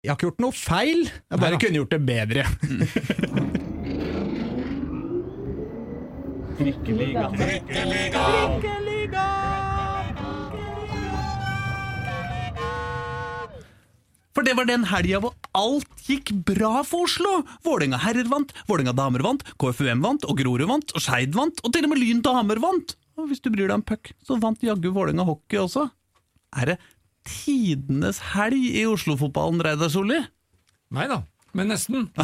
[0.00, 1.60] Jeg har ikke gjort noe feil, jeg bare Neida.
[1.60, 2.42] kunne gjort det bedre.
[14.30, 17.42] For det var den helga hvor alt gikk bra for Oslo!
[17.66, 21.74] Vålerenga herrer vant, Vålerenga damer vant, KFUM vant, og Grorud vant, og Skeid vant, og
[21.76, 22.96] til og med Lyn damer vant!
[23.20, 25.90] Og hvis du bryr deg om puck, så vant jaggu Vålerenga hockey også.
[26.56, 26.80] Er det
[27.26, 30.20] tidenes helg i Oslo-fotballen, Reidar Solli?
[30.94, 31.20] Nei da,
[31.56, 32.08] men nesten.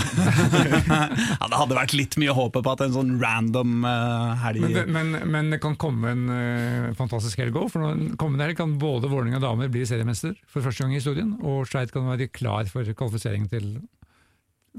[1.37, 4.65] Ja, det hadde vært litt mye å håpe på at en sånn random uh, helg
[4.65, 7.75] Men det, men, men det kan komme en uh, fantastisk helg òg.
[8.19, 11.95] Kommende helg kan både Vålerenga damer bli seriemester for første gang i historien, og Skeid
[11.95, 13.77] kan være klar for kvalifisering til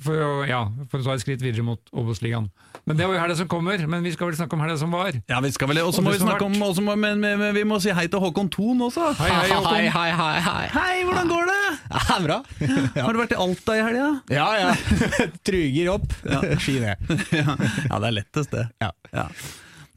[0.04, 0.62] for å, ja,
[0.92, 2.50] for å ta et skritt videre mot Obos-ligaen.
[2.88, 4.94] Men det var jo helga som kommer, men vi skal vel snakke om helga som
[4.94, 5.18] var.
[5.28, 7.56] Ja, vi skal vel Og så må det vi snakke om også men, men, men
[7.58, 9.10] vi må si hei til Håkon Thon også.
[9.20, 9.74] Hei, hei, Håkon.
[9.74, 10.66] Hei, hei, hei, hei.
[10.76, 11.62] Hei, hvordan går det?
[11.92, 12.40] Ja, bra.
[12.62, 14.10] Ja, Har du vært i Alta i helga?
[14.34, 14.48] ja.
[14.62, 14.74] ja.
[15.48, 16.14] Truger opp,
[16.64, 17.16] ski ned.
[17.34, 17.58] ja.
[17.58, 18.68] ja, det er lettest, det.
[18.84, 18.94] Ja.
[19.12, 19.28] Ja.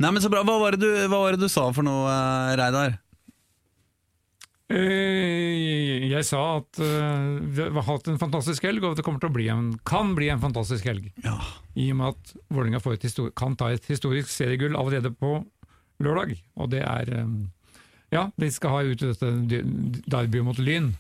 [0.01, 0.43] Nei, men så bra.
[0.49, 2.97] Hva var det du, hva var det du sa for noe, eh, Reidar?
[4.71, 9.23] Eh, Jeg sa at eh, vi har hatt en fantastisk helg, og at det kommer
[9.23, 11.09] til å bli en, kan bli en fantastisk helg.
[11.25, 11.37] Ja.
[11.75, 15.41] I og med at Vålerenga kan ta et historisk seriegull allerede på
[16.01, 16.37] lørdag.
[16.57, 17.35] Og det er eh,
[18.15, 19.33] Ja, de skal ha ut dette
[20.11, 20.93] derbyet mot Lyn.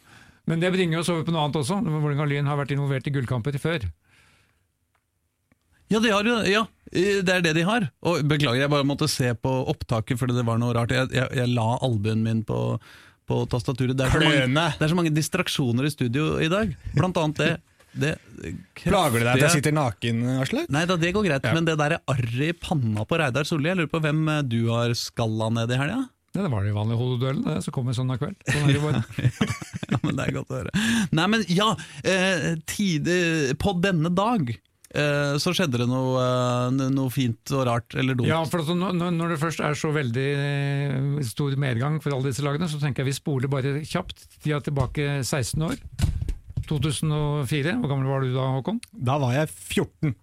[0.50, 1.78] Men det bringer oss over på noe annet også.
[1.84, 3.86] Vålerenga og Lyn har vært involvert i gullkamper før.
[5.90, 7.88] Ja, de har jo Ja, det er det de har.
[8.06, 10.94] Og Beklager, jeg bare måtte se på opptaket fordi det var noe rart.
[10.94, 12.78] Jeg, jeg, jeg la albuen min på,
[13.30, 13.94] på tastaturet.
[13.96, 16.72] Det er, så mange, det er så mange distraksjoner i studio i dag.
[16.96, 17.50] Blant annet det.
[18.02, 18.14] det
[18.82, 20.70] Plager det deg at jeg sitter naken, Aslak?
[20.74, 21.54] Nei da, det går greit, Ja.
[21.56, 24.60] men det der arret i panna på Reidar Solli, jeg lurer på hvem eh, du
[24.70, 26.00] har skalla ned i helga?
[26.30, 28.36] Ja, det var de vanlige hodeduellene, som kommer sånn av kveld.
[28.46, 29.00] Sånn er det bare.
[29.90, 30.82] Ja, men det er godt å høre.
[31.18, 31.72] Nei, men ja,
[32.06, 33.16] eh, tide,
[33.58, 34.52] på denne dag
[34.90, 38.26] så skjedde det noe, eh, noe fint og rart, eller dumt.
[38.30, 42.42] Ja, for at når, det først er så veldig eh, stor medgang for alle disse
[42.42, 45.78] lagene, så tenker jeg vi spoler bare kjapt tida tilbake 16 år.
[46.66, 48.82] 2004, hvor gammel var du da, Håkon?
[48.90, 50.14] Da var jeg 14.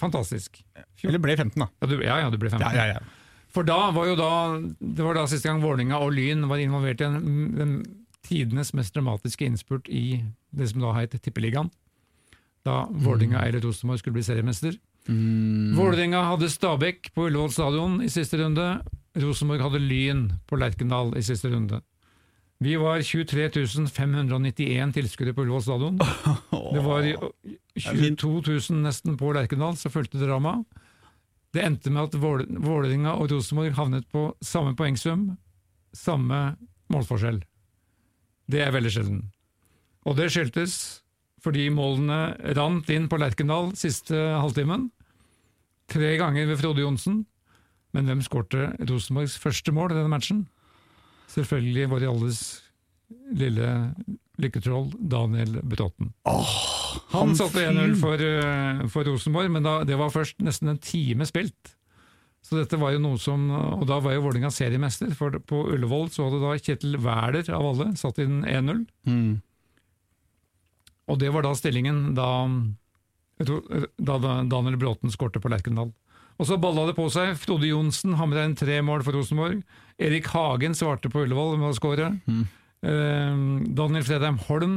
[0.00, 0.62] Fantastisk.
[1.04, 1.68] Eller ble 15, da.
[1.82, 2.62] Ja, du, ja, ja, du ble 15.
[2.62, 3.42] Ja, ja, ja.
[3.54, 4.30] For da var jo da
[4.60, 7.76] Det var da siste gang Vålinga og Lyn var involvert i en, den
[8.26, 10.20] tidenes mest dramatiske innspurt i
[10.56, 11.70] det som da het Tippeligaen.
[12.66, 14.74] Da Vålerenga eller Rosenborg skulle bli seriemester.
[15.08, 15.76] Mm.
[15.78, 18.64] Vålerenga hadde Stabæk på Ullevål stadion i siste runde.
[19.22, 21.78] Rosenborg hadde Lyn på Lerkendal i siste runde.
[22.58, 23.50] Vi var 23
[23.92, 25.98] 591 tilskuere på Ullevål stadion.
[26.74, 27.06] Det var
[27.78, 30.66] 22 000 nesten på Lerkendal som fulgte dramaet.
[31.54, 35.36] Det endte med at Våle- Vålerenga og Rosenborg havnet på samme poengsum,
[35.96, 36.56] samme
[36.92, 37.38] målforskjell.
[38.50, 39.22] Det er veldig sjelden.
[40.06, 40.74] Og det skyldtes
[41.46, 44.88] fordi målene rant inn på Lerkendal siste halvtimen.
[45.92, 47.22] Tre ganger ved Frode Johnsen.
[47.94, 50.44] Men hvem skårte Rosenborgs første mål i denne matchen?
[51.32, 52.40] Selvfølgelig vår alles
[53.38, 53.70] lille
[54.42, 56.10] lykketroll Daniel Bråten.
[57.14, 61.24] han satte 1-0 for, eh, for Rosenborg, men da, det var først nesten en time
[61.28, 61.76] spilt.
[62.46, 66.10] Så dette var jo noe som, Og da var jo Vålerenga seriemester, for på Ullevål
[66.14, 68.84] så hadde da Kjetil Wæler av alle satt inn 1-0.
[69.06, 69.42] Mm.
[71.06, 72.30] Og det var da stillingen da,
[73.44, 75.92] tror, da da Daniel Bråten skårte på Lerkendal.
[76.36, 77.36] Og så balla det på seg.
[77.40, 79.62] Frode Johnsen hamra inn tre mål for Rosenborg.
[80.02, 82.10] Erik Hagen svarte på Ullevål med å skåre.
[82.84, 83.38] Eh,
[83.78, 84.76] Daniel Fredheim Holm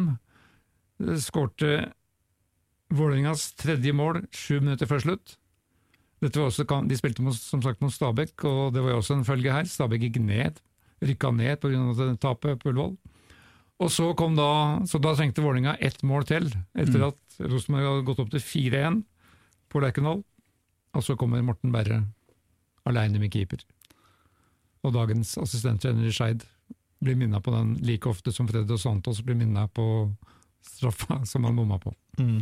[1.03, 1.89] eh, skårte
[2.89, 5.35] Vålerengas tredje mål sju minutter før slutt.
[6.23, 9.27] Dette var også, de spilte som sagt mot Stabæk, og det var jo også en
[9.27, 9.67] følge her.
[9.69, 10.57] Stabæk gikk ned,
[11.05, 12.07] rykka ned pga.
[12.19, 12.97] tapet på Ullevål.
[13.79, 18.07] Og så kom da, så da trengte Vålerenga ett mål til, etter at Rosenborg hadde
[18.09, 19.01] gått opp til 4-1
[19.71, 20.23] på Lerkendal.
[20.97, 22.01] Og så kommer Morten Berre
[22.89, 23.61] aleine med keeper.
[24.83, 26.43] Og dagens assistenttrener i Skeid
[26.99, 29.85] blir minna på den like ofte som Fred og Santos blir minna på
[30.65, 31.93] straffa som han bomma på.
[32.19, 32.41] Mm.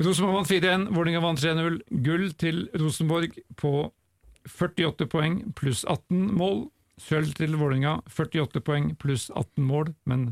[0.00, 1.80] Rosenborg vant 4-1, Vålerenga vant 3-0.
[2.06, 3.72] Gull til Rosenborg på
[4.48, 6.68] 48 poeng pluss 18 mål.
[7.00, 10.30] Sølv til Vålerenga 48 poeng pluss 18 mål, men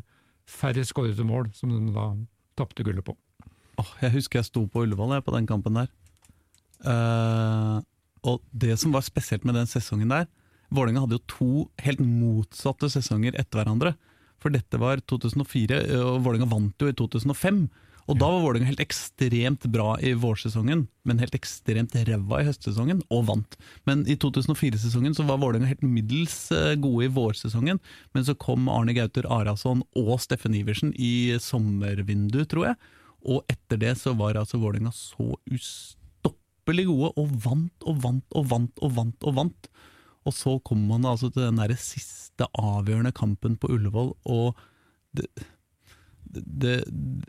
[0.49, 2.11] færre skårede mål, som de da
[2.59, 3.15] tapte gullet på.
[3.79, 5.93] Oh, jeg husker jeg sto på Ullevål jeg, på den kampen der.
[6.83, 7.79] Uh,
[8.27, 10.29] og det som var spesielt med den sesongen der
[10.75, 13.95] Vålerenga hadde jo to helt motsatte sesonger etter hverandre.
[14.39, 17.63] For dette var 2004, og Vålerenga vant jo i 2005.
[18.09, 23.03] Og da var Vålerenga helt ekstremt bra i vårsesongen, men helt ekstremt ræva i høstsesongen,
[23.13, 23.59] og vant.
[23.89, 27.81] Men i 2004-sesongen så var Vålerenga helt middels eh, gode i vårsesongen,
[28.17, 32.81] men så kom Arne Gauter Arason og Steffen Iversen i sommervinduet, tror jeg.
[33.29, 38.49] Og etter det så var altså Vålerenga så ustoppelig gode, og vant og vant og
[38.55, 39.29] vant og vant.
[39.29, 39.71] Og vant.
[40.25, 44.59] Og så kommer man altså til den der siste avgjørende kampen på Ullevål, og
[45.17, 45.29] det,
[46.33, 46.77] det,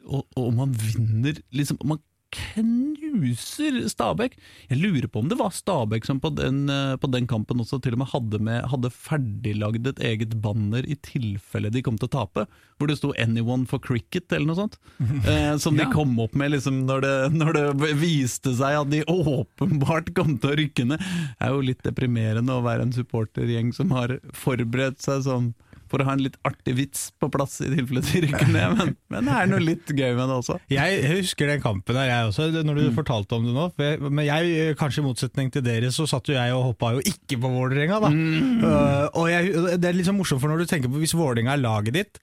[0.06, 2.00] og, og man vinner liksom Man
[2.30, 4.36] knuser Stabæk!
[4.70, 7.80] Jeg lurer på om det var Stabæk som på den, eh, på den kampen også
[7.82, 12.06] til og med hadde, med, hadde ferdiglagd et eget banner i tilfelle de kom til
[12.06, 12.46] å tape,
[12.78, 14.78] hvor det sto 'Anyone for cricket' eller noe sånt.
[15.30, 15.92] Eh, som de Ja.
[15.92, 20.52] kom opp med liksom når det, når det viste seg at de åpenbart kom til
[20.54, 21.00] å rykke ned.
[21.00, 25.54] Det er jo litt deprimerende å være en supportergjeng som har forberedt seg sånn
[25.90, 28.94] for å ha en litt artig vits på plass i tilfelle de rykker ned, men,
[29.12, 30.58] men det er noe litt gøy med det også.
[30.72, 33.68] Jeg husker den kampen der, jeg også, når du fortalte om det nå.
[33.82, 37.04] Jeg, men jeg, kanskje i motsetning til dere, så satt jo jeg og hoppa jo
[37.04, 38.12] ikke på Vålerenga, da.
[38.14, 41.56] Uh, og jeg, det er litt sånn morsomt, for når du tenker på hvis Vålerenga
[41.56, 42.22] er laget ditt,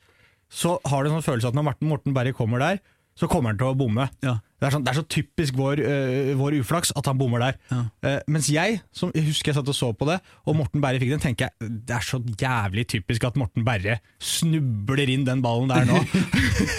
[0.52, 2.82] så har du en sånn følelse at når Morten, Berre kommer der,
[3.16, 4.06] så kommer han til å bomme.
[4.24, 4.36] Ja.
[4.56, 7.58] Det, er sånn, det er så typisk vår, uh, vår uflaks at han bommer der.
[7.70, 7.80] Ja.
[8.04, 11.00] Uh, mens jeg, som jeg husker jeg satt og så på det, og Morten Berre
[11.00, 15.42] fikk den, tenker jeg det er så jævlig typisk at Morten Berre snubler inn den
[15.44, 16.00] ballen der nå.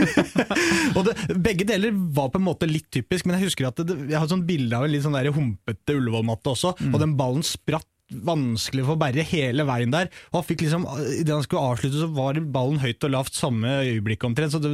[0.97, 3.97] og det, begge deler var på en måte litt typisk, men jeg husker at det,
[4.09, 7.45] jeg har sånn bilde av en litt sånn der humpete Ullevål-matte også, og den ballen
[7.45, 10.07] spratt vanskelig for Berre hele veien der.
[10.31, 10.85] Og han fikk liksom,
[11.19, 14.53] Idet han skulle avslutte, så var ballen høyt og lavt samme øyeblikk omtrent.
[14.55, 14.71] Så du,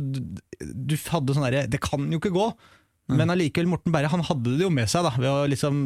[0.61, 2.47] du hadde sånn derre Det kan jo ikke gå!
[3.11, 5.79] Men allikevel, Morten Berre han hadde det jo med seg, da ved å liksom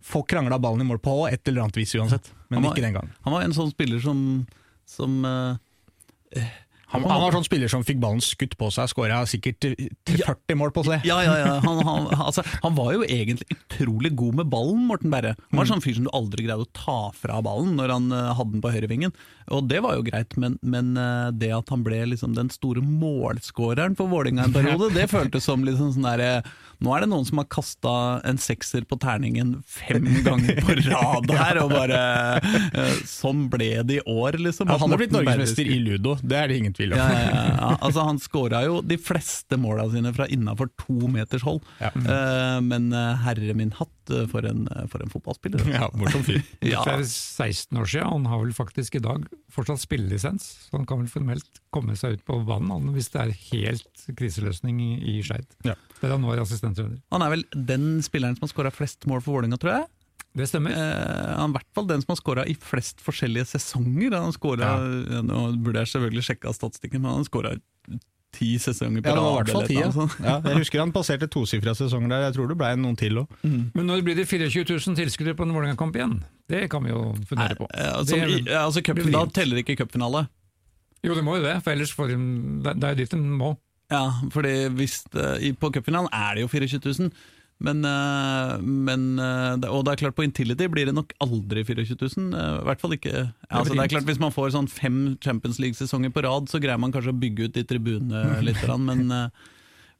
[0.00, 2.30] få krangla ballen i mål på et eller annet vis uansett.
[2.48, 3.10] Men var- ikke den gang.
[3.26, 4.22] Han var en sånn spiller som,
[4.88, 6.48] som eh,
[6.94, 9.66] Han, han var sånn spiller som fikk ballen skutt på seg, skåra sikkert
[10.06, 11.02] 40 mål på seg.
[11.08, 11.54] Ja, ja, ja.
[11.64, 15.34] Han, han, altså, han var jo egentlig utrolig god med ballen, Morten Berre.
[15.50, 18.34] Han var sånn fyr som du aldri greide å ta fra ballen når han uh,
[18.38, 19.14] hadde den på høyrevingen.
[19.52, 22.84] Og det var jo greit, men, men uh, det at han ble liksom den store
[22.84, 26.30] målskåreren for Vålerenga en periode, det føltes som liksom sånn derre
[26.82, 27.90] Nå er det noen som har kasta
[28.26, 32.00] en sekser på terningen fem ganger på rad her, og bare
[32.42, 34.68] uh, Sånn ble det i år, liksom.
[34.68, 37.00] Han har blitt norgesmester i ludo, det er det ingen tvil om.
[37.00, 37.68] ja, ja, ja.
[37.80, 41.62] Altså, han skåra jo de fleste måla sine fra innafor to meters hold.
[41.80, 41.90] Ja.
[41.94, 45.64] Eh, men eh, herre min hatt eh, for en, for en fotballspiller.
[45.72, 46.42] Ja, morsom fyr.
[46.74, 46.82] Ja.
[46.86, 50.86] Det er 16 år siden, han har vel faktisk i dag fortsatt spillelisens, så han
[50.88, 55.18] kan vel formelt komme seg ut på banen hvis det er helt kriseløsning i, i
[55.24, 55.46] Skeid.
[55.66, 55.76] Ja.
[56.00, 56.98] Der han var assistenttrener.
[57.14, 59.86] Han er vel den spilleren som har skåra flest mål for Vålerenga, tror jeg.
[60.34, 60.72] Det stemmer.
[60.74, 64.16] Eh, han er i hvert fall den som har skåra i flest forskjellige sesonger.
[64.18, 65.20] Han scoret, ja.
[65.22, 67.52] Nå burde jeg selvfølgelig sjekka statistikken, men han skåra
[68.34, 69.70] ti sesonger på Ja, rad.
[69.70, 69.90] Ja.
[69.94, 70.10] Sånn.
[70.24, 73.36] Ja, jeg husker han passerte tosifra sesonger der, jeg tror det ble noen til òg.
[73.46, 76.16] Men når blir det 24 000 tilskuere på en Vålerenga-kamp igjen?
[76.50, 77.68] Det kan vi jo fundere på.
[77.70, 80.24] Eh, altså, Det- i, altså, cupen, da teller ikke cupfinale.
[81.04, 82.16] Jo, det må jo det, for ellers får de
[82.64, 83.52] Det det er jo dit de må.
[83.92, 84.02] Ja,
[84.32, 87.12] fordi hvis det, på cupfinalen er det jo 24 000.
[87.64, 91.96] Men, eh, men eh, Og det er klart, på Intility blir det nok aldri 24
[91.96, 92.36] 000.
[92.36, 93.14] eh, I hvert fall ikke
[93.48, 96.80] altså, Det er klart Hvis man får sånn fem Champions League-sesonger på rad, så greier
[96.80, 98.60] man kanskje å bygge ut de tribunene litt.
[98.84, 99.30] Men,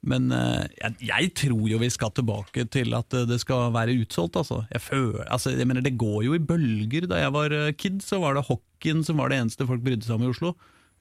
[0.05, 4.37] men jeg, jeg tror jo vi skal tilbake til at det skal være utsolgt.
[4.41, 4.61] Altså.
[4.73, 7.09] Jeg føler, altså, jeg mener, det går jo i bølger.
[7.09, 10.19] Da jeg var kid, så var det hockeyen som var det eneste folk brydde seg
[10.19, 10.53] om i Oslo.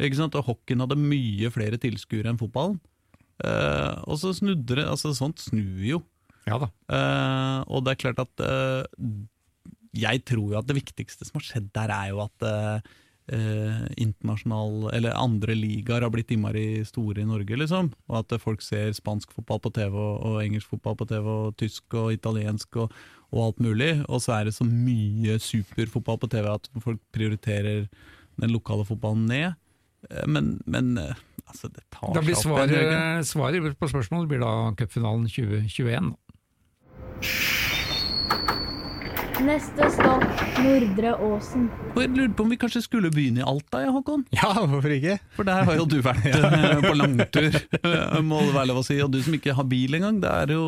[0.03, 0.39] Ikke sant?
[0.39, 2.81] Og hockeyen hadde mye flere tilskuere enn fotballen.
[3.43, 6.01] Uh, og så snudde det, altså sånt snur jo.
[6.49, 6.69] Ja da.
[6.91, 8.85] Uh, og det er klart at uh,
[9.97, 12.93] Jeg tror jo at det viktigste som har skjedd der, er jo at uh,
[13.33, 17.93] eh, internasjonal Eller andre ligaer har blitt innmari store i Norge, liksom.
[18.11, 21.57] Og at folk ser spansk fotball på TV, og, og engelsk fotball på TV, og
[21.61, 22.93] tysk og italiensk og,
[23.33, 23.93] og alt mulig.
[24.09, 27.87] Og så er det så mye superfotball på TV at folk prioriterer
[28.43, 29.55] den lokale fotballen ned.
[30.29, 34.53] Men, men altså, det tar Da blir seg opp svaret, svaret på spørsmålet blir da
[34.77, 36.13] cupfinalen 2021.
[37.25, 38.64] Shh.
[39.45, 40.23] Neste stopp
[40.65, 41.67] Nordre Åsen.
[41.93, 44.23] Og jeg lurte på om vi kanskje skulle begynne i Alta, ja, Håkon?
[44.33, 45.19] Ja, hvorfor ikke?
[45.37, 46.79] For der har jo du vært ja.
[46.81, 48.97] på langtur, eh, må det være lov å si.
[49.05, 50.23] Og du som ikke har bil engang.
[50.23, 50.65] Det er jo,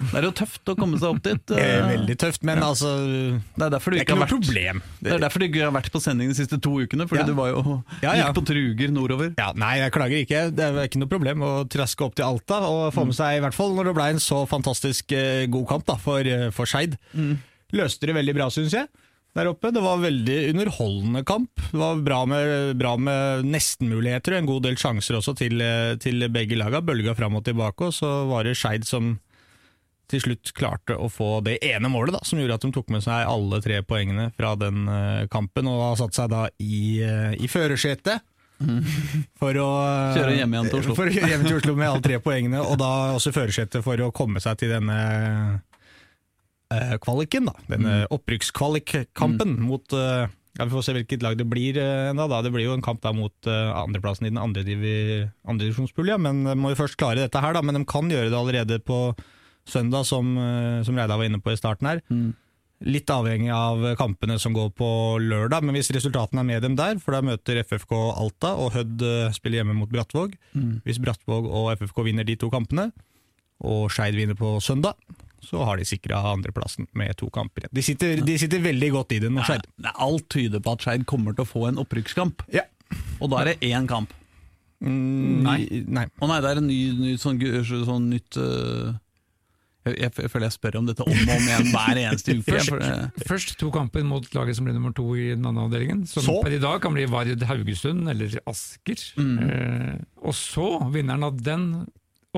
[0.00, 1.44] det er jo tøft å komme seg opp dit.
[1.52, 4.82] Det er Veldig tøft, men altså Det er derfor du ikke har vært problem.
[4.98, 7.28] Det er derfor du ikke har vært på sending de siste to ukene, fordi Ja.
[7.30, 7.62] du var jo
[8.02, 8.26] Ja, ja.
[8.26, 9.34] gikk på truger nordover.
[9.38, 10.44] Ja, Nei, jeg klager ikke.
[10.56, 13.44] Det er ikke noe problem å traske opp til Alta og få med seg, i
[13.46, 16.66] hvert fall når det ble en så fantastisk eh, god kamp da, for, eh, for
[16.66, 16.98] Skeid.
[17.74, 18.88] Løste det veldig bra, syns jeg.
[19.36, 19.68] der oppe.
[19.74, 21.50] Det var veldig underholdende kamp.
[21.70, 25.96] Det var bra med, bra med nestenmuligheter og en god del sjanser også til, eh,
[26.00, 26.80] til begge laga.
[26.80, 29.18] Bølga fram og tilbake, og så var det Skeid som
[30.06, 33.02] til slutt klarte å få det ene målet da, som gjorde at de tok med
[33.02, 37.34] seg alle tre poengene fra den eh, kampen, og har satt seg da i, uh,
[37.34, 38.22] i førersetet.
[39.40, 40.96] For å eh, Kjøre hjem igjen til Oslo.
[40.96, 44.00] For å kjøre hjem til Oslo med alle tre poengene, og da også førersetet for
[44.00, 45.50] å komme seg til denne eh,
[47.02, 47.54] kvaliken, da.
[47.70, 52.26] Denne opprykkskvalikkampen mot eh, ja, Vi får se hvilket lag det blir ennå.
[52.42, 56.18] Det blir jo en kamp da mot eh, andreplassen i den andre, divi, andre divisjonspulja,
[56.18, 57.62] men de må jo først klare dette her, da.
[57.62, 59.14] Men de kan gjøre det allerede på
[59.68, 62.02] søndag, som, eh, som Reidar var inne på i starten her.
[62.10, 62.34] Mm.
[62.86, 64.88] Litt avhengig av kampene som går på
[65.20, 69.02] lørdag, men hvis resultatene er med dem der, for da møter FFK Alta, og Hødd
[69.02, 70.36] eh, spiller hjemme mot Brattvåg.
[70.52, 70.80] Mm.
[70.84, 72.90] Hvis Brattvåg og FFK vinner de to kampene,
[73.64, 74.98] og Skeid vinner på søndag,
[75.46, 77.74] så har de sikra andreplassen med to kamper igjen.
[77.78, 79.66] De sitter, de sitter veldig godt i det nå, Skeid.
[79.94, 82.66] Alt tyder på at Skeid kommer til å få en opprykkskamp, Ja.
[83.20, 84.12] og da er det én kamp.
[84.84, 85.58] Mm, Nei.
[85.88, 86.04] nei.
[86.20, 88.90] Å nei, det er en ny, ny sånn, sånn nytt uh,
[89.86, 92.58] jeg, jeg, jeg føler jeg spør om dette om og om igjen hver eneste uke.
[92.66, 96.26] først, Først to kamper mot laget som blir nummer to i den andre avdelingen, som
[96.26, 96.36] Så?
[96.44, 99.00] per i dag kan bli Vard Haugesund eller Asker.
[99.16, 99.38] Mm.
[99.40, 99.94] Uh,
[100.26, 101.68] og så, vinneren av den,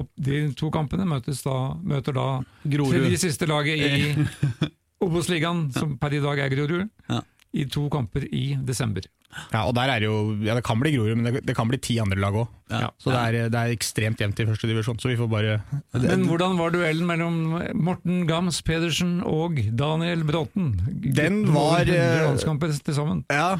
[0.03, 2.27] opp, de to kampene, møtes da, møter da
[2.65, 2.95] Grorud.
[2.97, 4.27] tredje siste laget i
[5.05, 7.21] Obos-ligaen, som per i dag er Grorud, Ja.
[7.55, 9.07] i to kamper i desember.
[9.53, 11.79] Ja, og der er jo Ja, det kan bli Grorud, men det, det kan bli
[11.85, 12.49] ti andre lag òg.
[12.73, 12.89] Ja.
[13.01, 15.59] Så det er, det er ekstremt jevnt i første divisjon, så vi får bare
[15.93, 17.37] Men hvordan var duellen mellom
[17.77, 20.73] Morten Gams Pedersen og Daniel Bråten?
[20.89, 23.25] Den var, Over 100 eh, til sammen.
[23.31, 23.59] Ja,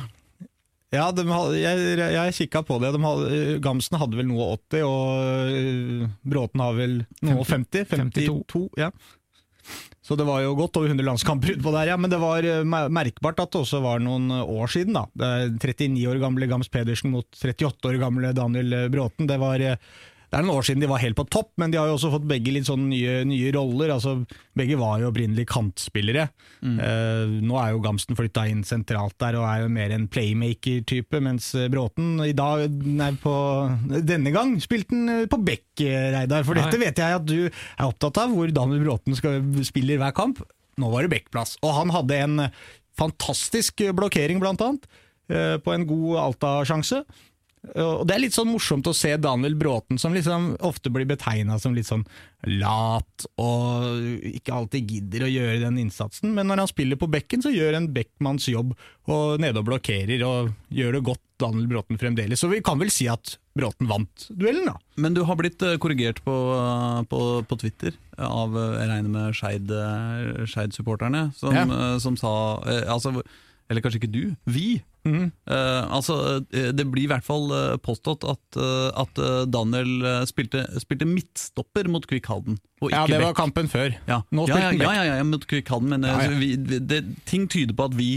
[0.95, 2.95] ja de hadde, jeg, jeg kikka på det.
[2.95, 7.89] De hadde, Gamsen hadde vel noe 80, og øh, Bråten har vel noe 50?
[7.93, 8.27] 52.
[8.27, 8.91] 52, ja.
[10.09, 11.97] Så det var jo godt over 100 landskamper utpå der, ja.
[12.01, 15.05] Men det var øh, merkbart at det også var noen år siden, da.
[15.13, 19.29] Det er 39 år gamle Gams Pedersen mot 38 år gamle Daniel øh, Bråten.
[19.29, 19.65] Det var
[20.29, 22.11] det er noen år siden de var helt på topp, men de har jo også
[22.13, 23.95] fått begge litt sånn nye, nye roller.
[23.95, 24.19] Altså,
[24.59, 26.27] begge var jo opprinnelig kantspillere.
[26.61, 31.23] Eh, nå er jo Gamsten flytta inn sentralt der og er jo mer en playmaker-type,
[31.25, 33.33] mens Bråten i dag, nei, på,
[34.05, 36.45] denne gang spilte han eh, på bekk, eh, Reidar.
[36.45, 36.67] For Nei.
[36.67, 40.43] dette vet jeg at du er opptatt av, hvor Daniel Bråten skal spiller hver kamp.
[40.79, 41.57] Nå var det bekkplass.
[41.65, 42.45] Og han hadde en
[42.99, 44.85] fantastisk blokkering, blant annet,
[45.33, 47.05] eh, på en god Alta-sjanse.
[47.75, 51.59] Og Det er litt sånn morsomt å se Daniel Bråten, som liksom ofte blir betegna
[51.61, 52.05] som litt sånn
[52.47, 53.99] lat og
[54.31, 56.31] ikke alltid gidder å gjøre den innsatsen.
[56.37, 58.77] Men når han spiller på bekken, så gjør en bekkmanns jobb
[59.11, 62.41] og nede og blokkerer og gjør det godt, Daniel Bråten fremdeles.
[62.43, 64.77] Så vi kan vel si at Bråten vant duellen, da.
[64.99, 69.13] Men du har blitt eh, korrigert på, eh, på, på Twitter av eh, jeg regner
[69.15, 69.71] med Skeid,
[70.51, 71.67] Skeid-supporterne, som, Ja.
[72.03, 72.33] som sa
[72.91, 73.23] altså,
[73.71, 74.81] Eller kanskje ikke du, vi.
[75.09, 75.29] Mhm.
[75.49, 76.17] Uh, altså,
[76.53, 78.59] eh, det blir i hvert fall eh, påstått at,
[78.99, 82.59] at Daniel spilte, spilte midtstopper mot Kvikk Halden.
[82.93, 83.39] Ja, det var back.
[83.41, 83.97] kampen før.
[84.09, 84.23] Ja.
[84.31, 84.99] Nå ja, spilte ja, han ja, back.
[84.99, 86.37] ja, ja, mot Kvikk Halden, men Ja, ja.
[86.39, 88.13] Vi, det, ting tyder på at vi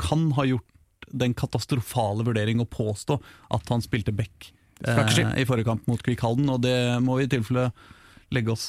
[0.00, 0.66] kan ha gjort
[1.14, 3.18] den katastrofale vurdering å påstå
[3.54, 4.50] at han spilte back
[4.84, 5.00] eh,
[5.38, 7.70] i forrige kamp mot Kvikk Halden, og det må vi i tilfelle
[8.34, 8.66] legge oss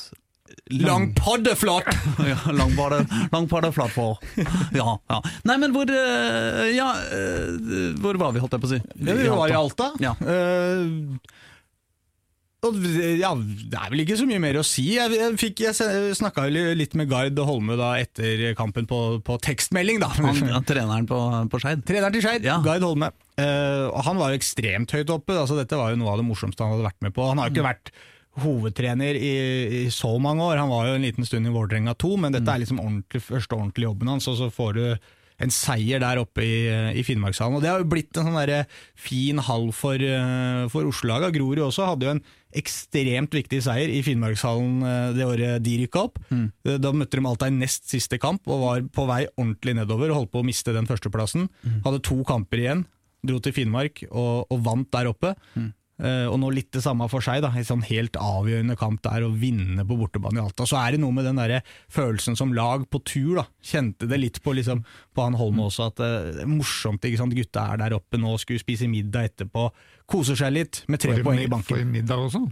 [0.84, 1.88] Lang paddeflat!
[2.32, 3.02] ja, lang padde,
[3.32, 4.48] lang paddeflat flat på.
[4.76, 5.20] Ja, ja.
[5.48, 8.82] Nei, men hvor eh, Ja, eh, hvor var vi, holdt jeg på å si?
[9.00, 9.92] Ja, vi var i Alta.
[10.04, 10.16] Ja.
[10.20, 11.16] Uh,
[13.22, 14.88] ja, det er vel ikke så mye mer å si.
[14.98, 20.02] Jeg, jeg, fikk- jeg snakka litt med Gard Holme da etter kampen på, på tekstmelding.
[20.04, 20.10] da.
[20.18, 21.20] Han, ja, treneren på,
[21.54, 21.86] på Skeid.
[21.88, 22.48] Treneren til Skeid.
[22.66, 23.12] Gard Holme.
[23.38, 25.38] Uh, han var jo ekstremt høyt oppe.
[25.38, 27.30] Altså, dette var jo noe av det morsomste han hadde vært med på.
[27.30, 27.94] Han har jo ikke vært
[28.44, 29.36] hovedtrener i,
[29.84, 30.60] i så mange år.
[30.62, 33.58] Han var jo en liten stund i Vålerenga 2, men dette er liksom ordentlig, første
[33.58, 34.28] ordentlige jobben hans.
[34.32, 34.84] Og så får du
[35.38, 36.56] en seier der oppe i,
[36.98, 37.60] i Finnmarkshallen.
[37.60, 38.66] Og det har jo blitt en sånn
[38.98, 41.36] fin hall for, eh, for Oslo-laget.
[41.36, 42.24] Grorud også hadde jo en
[42.58, 46.18] ekstremt viktig seier i Finnmarkshallen eh, det året de rykka opp.
[46.32, 46.48] Mm.
[46.82, 50.24] Da møtte de Alta i nest siste kamp og var på vei ordentlig nedover og
[50.24, 51.50] holdt på å miste den førsteplassen.
[51.86, 52.86] Hadde to kamper igjen,
[53.28, 55.36] dro til Finnmark og, og vant der oppe.
[55.98, 57.50] Eh, og nå litt det samme for seg, da.
[57.58, 60.68] En sånn helt avgjørende kamp der å vinne på bortebane i Alta.
[60.70, 61.58] Så er det noe med den der
[61.94, 63.48] følelsen som lag på tur, da.
[63.66, 64.84] Kjente det litt på, liksom,
[65.18, 67.02] på han Holme også, at eh, det er morsomt.
[67.02, 67.38] ikke sant?
[67.38, 69.70] Gutta er der oppe nå, skulle spise middag etterpå.
[70.08, 71.92] Koser seg litt med tre poeng i banken.
[71.92, 72.46] middag også.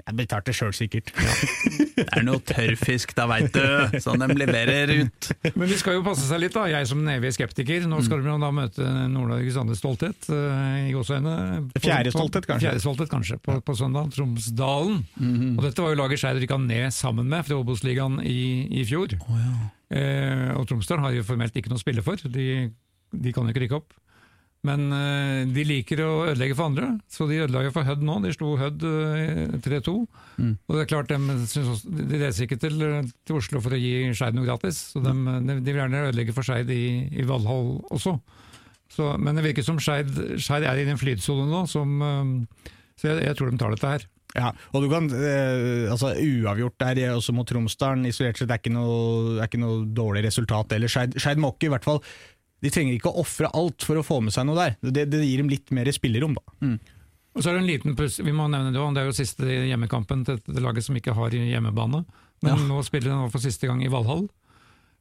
[0.00, 1.10] Jeg betalte sjøl, sikkert.
[1.12, 5.28] Det er noe tørrfisk, da veit du, som de leverer ut.
[5.52, 6.64] Men vi skal jo passe seg litt, da.
[6.72, 7.84] Jeg som en evig skeptiker.
[7.90, 11.34] Nå skal vi jo da møte Nord-Norges andre stolthet, eh, i gåseøyne.
[11.76, 12.66] Fjerde stolthet, kanskje.
[12.70, 14.08] Fjerde stolthet, kanskje, på, på søndag.
[14.16, 15.02] Tromsdalen.
[15.52, 18.40] Og dette var jo laget Skeid rykka ned sammen med fra Obos-ligaen i,
[18.80, 19.12] i fjor.
[19.92, 22.48] Eh, og Tromsdal har jo formelt ikke noe å spille for, de,
[23.12, 23.92] de kan jo ikke rykke opp.
[24.68, 28.18] Men eh, de liker å ødelegge for andre, så de ødela for Hødd nå.
[28.24, 29.94] De slo Hødd eh, 3-2.
[30.36, 30.52] Mm.
[30.52, 32.76] Og det er klart, de, også, de reiser ikke til,
[33.24, 36.36] til Oslo for å gi Skeid noe gratis, så de, de, de vil gjerne ødelegge
[36.36, 38.18] for Skeid i, i Valhall også.
[38.90, 43.30] Så, men det virker som Skeid er i den flytsonen nå, som, eh, så jeg,
[43.30, 44.08] jeg tror de tar dette her.
[44.36, 48.60] Ja, og du kan, eh, altså Uavgjort der eh, også mot Tromsdalen isolert sett er
[48.60, 50.76] ikke noe, er ikke noe dårlig resultat.
[50.76, 51.98] eller Skeid må ikke i hvert fall
[52.60, 54.74] De trenger ikke å ofre alt for å få med seg noe der.
[54.82, 56.76] Det, det gir dem litt mer spillerom, da.
[57.34, 59.14] Og så er det en liten puss, vi må nevne det også, det er jo
[59.16, 62.04] siste hjemmekampen til det laget som ikke har hjemmebane.
[62.42, 62.56] Men Ja.
[62.68, 64.28] nå spiller de nå for siste gang i Valhall.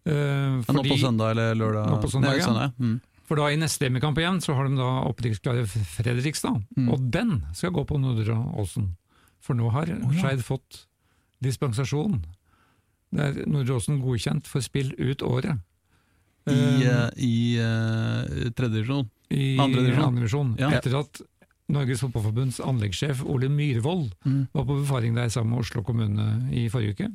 [0.05, 1.89] Eh, fordi, Nå på søndag eller lørdag?
[1.89, 2.71] Nå på søndag, Nei, ja.
[2.79, 2.99] Mm.
[3.29, 6.87] For da i neste hjemmekamp igjen så har de da opprykksklare Fredrikstad, Mm.
[6.93, 8.95] og den skal gå på Nordre Åsen.
[9.39, 9.95] For nå har ja.
[10.17, 10.85] Skeid fått
[11.41, 12.23] dispensasjon.
[13.11, 15.59] Det er Nordre Åsen godkjent for spill ut året.
[16.51, 19.09] I, eh, i uh, tredje divisjon.
[19.29, 19.83] i andre
[20.17, 20.55] divisjon.
[20.59, 20.71] Ja.
[20.79, 21.21] Etter at
[21.69, 24.47] Norges Fotballforbunds anleggssjef Ole Myhrvold Mm.
[24.53, 27.09] var på befaring der sammen med Oslo kommune i forrige uke.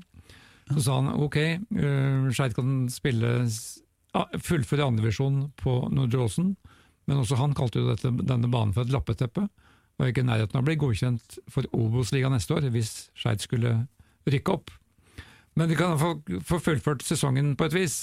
[0.71, 1.37] Så sa han ok,
[1.75, 3.33] uh, Skeid kan spille
[4.15, 6.55] uh, fullføre andredivisjon på Nordre Åsen,
[7.07, 9.49] men også han kalte jo dette, denne banen for et lappeteppe,
[9.99, 13.43] og er ikke i nærheten av å bli godkjent for Obos-ligaen neste år, hvis Skeid
[13.45, 13.87] skulle
[14.27, 14.71] rykke opp.
[15.55, 17.99] Men de kan få, få fullført sesongen på et vis.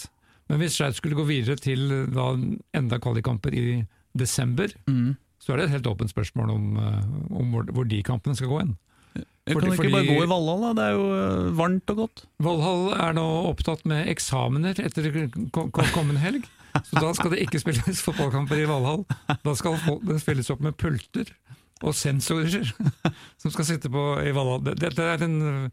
[0.52, 2.30] Men hvis Skeid skulle gå videre til da,
[2.76, 3.66] enda kvalikkamper i
[4.18, 5.16] desember, Mm.
[5.40, 8.50] så er det et helt åpent spørsmål om, eh, om hvor, hvor de kampene skal
[8.52, 8.74] gå hen.
[9.16, 10.74] Jeg Fordi- kan ikke fordi- bare gå i Valhall, da?
[10.78, 12.26] Det er jo eh, varmt og godt.
[12.40, 16.44] Valhall er nå opptatt med eksamener etter ko- ko- kommende helg,
[16.84, 19.06] så da skal det ikke spilles fotballkamper i Valhall.
[19.44, 21.26] Da skal det spilles opp med pulter
[21.82, 22.70] og sensorer
[23.42, 24.64] som skal sitte på i Valhall.
[24.64, 25.72] Det- Dette er en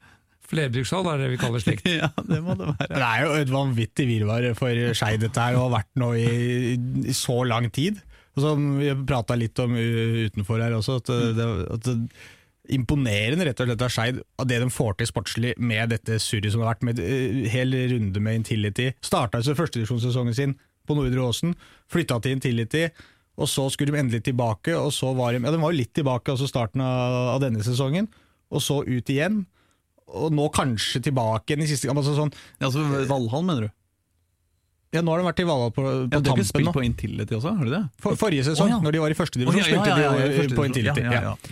[0.48, 1.88] flerbrukshall, er det vi kaller slikt.
[1.98, 2.88] Ja, det må det være.
[2.94, 6.32] Det er jo et vanvittig virvar for Skei, dette her, og har vært nå i,
[7.08, 8.00] i så lang tid.
[8.38, 11.96] Og som vi prata litt om utenfor her også, at det, at det
[12.74, 16.52] imponerende rett og slett av Skeid av det de får til sportslig med dette surret
[16.52, 18.90] som har vært med uh, hel runde med Intility.
[19.04, 20.56] Starta altså førstedivisjonssesongen sin
[20.88, 21.54] på Nordre Åsen,
[21.92, 22.88] flytta til Intility.
[23.38, 25.92] Og så skulle de endelig tilbake, og så var de, ja, de var jo litt
[25.94, 28.08] tilbake også starten av, av denne sesongen.
[28.50, 29.44] Og så ut igjen,
[30.08, 32.00] og nå kanskje tilbake igjen i siste kamp.
[32.00, 33.74] Altså sånn, Ja, altså Valhall, mener du?
[34.88, 36.68] ja, nå har de vært i Valhall på, på Ja, du har ikke tampen spilt
[36.70, 36.72] nå.
[36.72, 37.80] på Intility også, har du det?
[38.00, 38.78] For, forrige sesong, oh, ja.
[38.86, 40.64] når de var i første Å, divisjon, ja, spilte de på.
[40.64, 41.02] Intility.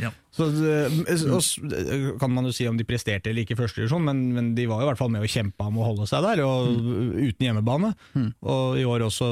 [0.01, 0.13] Ja.
[0.33, 4.09] Så, eh, og kan man jo si om de presterte eller ikke i første divisjon,
[4.09, 6.25] men, men de var jo i hvert fall med og kjempa om å holde seg
[6.25, 6.81] der, og
[7.21, 7.93] uten hjemmebane.
[8.17, 8.31] Mm.
[8.41, 9.29] Og i år også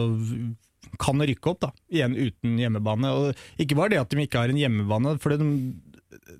[1.00, 3.08] kan rykke opp, da, igjen uten hjemmebane.
[3.16, 5.48] Og ikke bare det at de ikke har en hjemmebane, for de,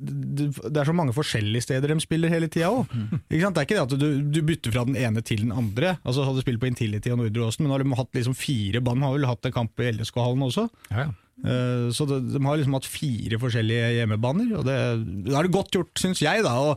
[0.01, 2.91] det er så mange forskjellige steder de spiller hele tida òg.
[3.31, 5.97] Det er ikke det at du, du bytter fra den ene til den andre.
[6.05, 8.81] Altså Hadde spilt på Intility og Nordre Åsen, men nå har de hatt liksom fire
[8.85, 9.05] band.
[9.05, 10.69] Har vel hatt en kamp i LSK-hallen også.
[10.91, 11.11] Ja, ja.
[11.45, 14.77] Eh, Så de, de har liksom hatt fire forskjellige hjemmebaner, og det,
[15.27, 16.55] det er det godt gjort, syns jeg, da.
[16.55, 16.77] å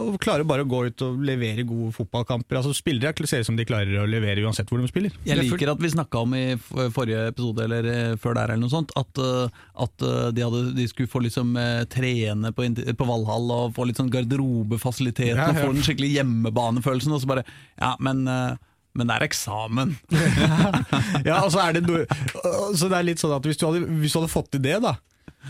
[0.00, 2.58] å klare bare å gå ut og levere gode fotballkamper.
[2.58, 5.12] Altså Spillere ser ut som de klarer å levere uansett hvor de spiller.
[5.26, 6.56] Jeg er liker at vi snakka om i
[6.94, 10.64] forrige episode, eller eh, før der, eller noe sånt, at, eh, at eh, de, hadde,
[10.78, 11.54] de skulle få liksom
[11.92, 15.52] trene på, på Valhall og få litt sånn garderobefasiliteter Ja, ja.
[15.52, 17.44] og få den skikkelig hjemmebanefølelsen, og så bare
[17.76, 19.96] Ja, men, men det er eksamen.
[21.28, 22.06] Ja, og så er det, noe
[22.78, 24.78] så det er litt sånn at hvis du hadde, hvis du hadde fått til det,
[24.84, 24.96] da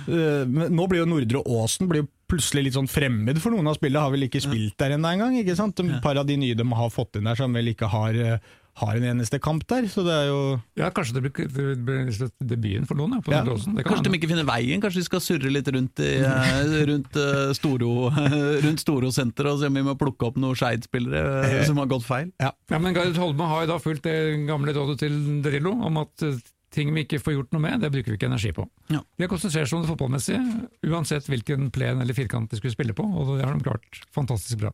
[0.06, 3.76] men Nå blir jo Nordre Åsen blir jo plutselig litt sånn fremmed for noen av
[3.78, 4.06] spillene.
[4.06, 5.36] Har vel ikke spilt der ennå engang.
[5.42, 8.38] Et par av de nye de har fått inn der, som vel ikke har, eh,
[8.80, 9.84] har en eneste kamp der.
[9.92, 10.38] Så det er jo
[10.80, 13.42] ja, kanskje det blir, det blir slett debuten for noen ja, på Ja.
[13.42, 13.76] Nordre Åsen.
[13.76, 16.72] Det kan Kanskje de ikke finner veien, kanskje de skal surre litt rundt, i, eh,
[16.88, 17.92] rundt eh, Storo
[18.64, 22.08] rundt Storo-senteret og se om vi må plukke opp noen Skeid-spillere eh, som har gått
[22.08, 22.32] feil.
[22.40, 24.16] Ja, men Gard Holme har jo da fulgt det
[24.48, 26.40] gamle rådet til Drillo om at eh,
[26.72, 28.66] ting vi ikke får gjort noe med, det bruker vi ikke energi på.
[28.92, 29.02] Ja.
[29.02, 30.40] De har konsentrert seg om det fotballmessige,
[30.88, 34.64] uansett hvilken plen eller firkant de skulle spille på, og det har de klart fantastisk
[34.64, 34.72] bra.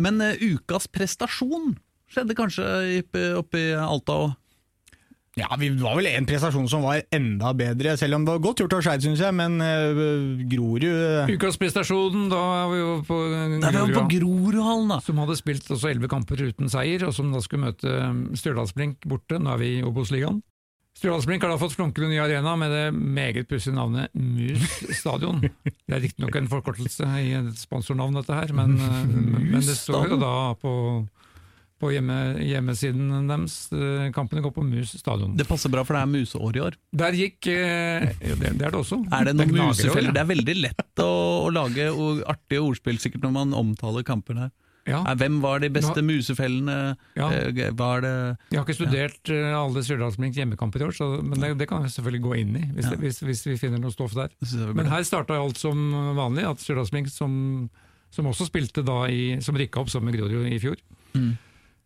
[0.00, 1.76] Men uh, ukas prestasjon
[2.12, 2.66] skjedde kanskje
[3.36, 4.34] oppe, i Alta òg?
[5.36, 8.44] Ja, vi det var vel en prestasjon som var enda bedre, selv om det var
[8.46, 9.36] godt gjort av Skeid, syns jeg.
[9.36, 11.28] Men uh, Grorud uh...
[11.28, 14.98] Ukas prestasjon, da er vi jo på Grorudhallen, vi var på Grorud, da!
[15.04, 17.98] som hadde spilt også elleve kamper uten seier, og som da skulle møte
[18.40, 19.36] Stjørdalsblink borte.
[19.36, 20.40] Nå er vi i Obos-ligaen.
[20.96, 25.42] Stjørdalsblink har da fått flunkende ny arena med det meget pussige navnet Mus stadion.
[25.44, 29.02] Det er riktignok en forkortelse i et sponsornavn, dette her, men, uh,
[29.52, 30.72] men det står jo da på,
[31.82, 32.16] på hjemme,
[32.48, 33.58] hjemmesiden deres.
[33.76, 35.36] uh, Kampene går på Mus stadion.
[35.36, 36.80] Det passer bra, for det er museår i år.
[37.04, 39.02] Der gikk eh, ja, det, det er det også.
[39.12, 40.14] Er det noen knager musefeller?
[40.14, 40.16] Ja.
[40.16, 41.10] Det er veldig lett å,
[41.44, 41.90] å lage
[42.24, 44.54] artige ordspill sikkert når man omtaler kamper her.
[44.86, 45.00] Ja.
[45.10, 46.96] Eh, Hvem var de beste Nå- musefellene?
[47.18, 47.30] Ja.
[47.32, 48.12] Eh, Var det
[48.52, 49.56] Jeg har ikke studert ja.
[49.60, 52.64] alle Stjørdalsblink hjemmekamper i år, så, men det, det kan vi selvfølgelig gå inn i
[52.76, 54.30] hvis, det, hvis, hvis vi finner noe stoff der.
[54.46, 55.80] Jeg Men her starta alt som
[56.18, 57.68] vanlig, at Stjørdalsblink, som,
[58.14, 60.78] som også spilte da i, som rykka opp sammen med Grorud i fjor,
[61.16, 61.32] Mm.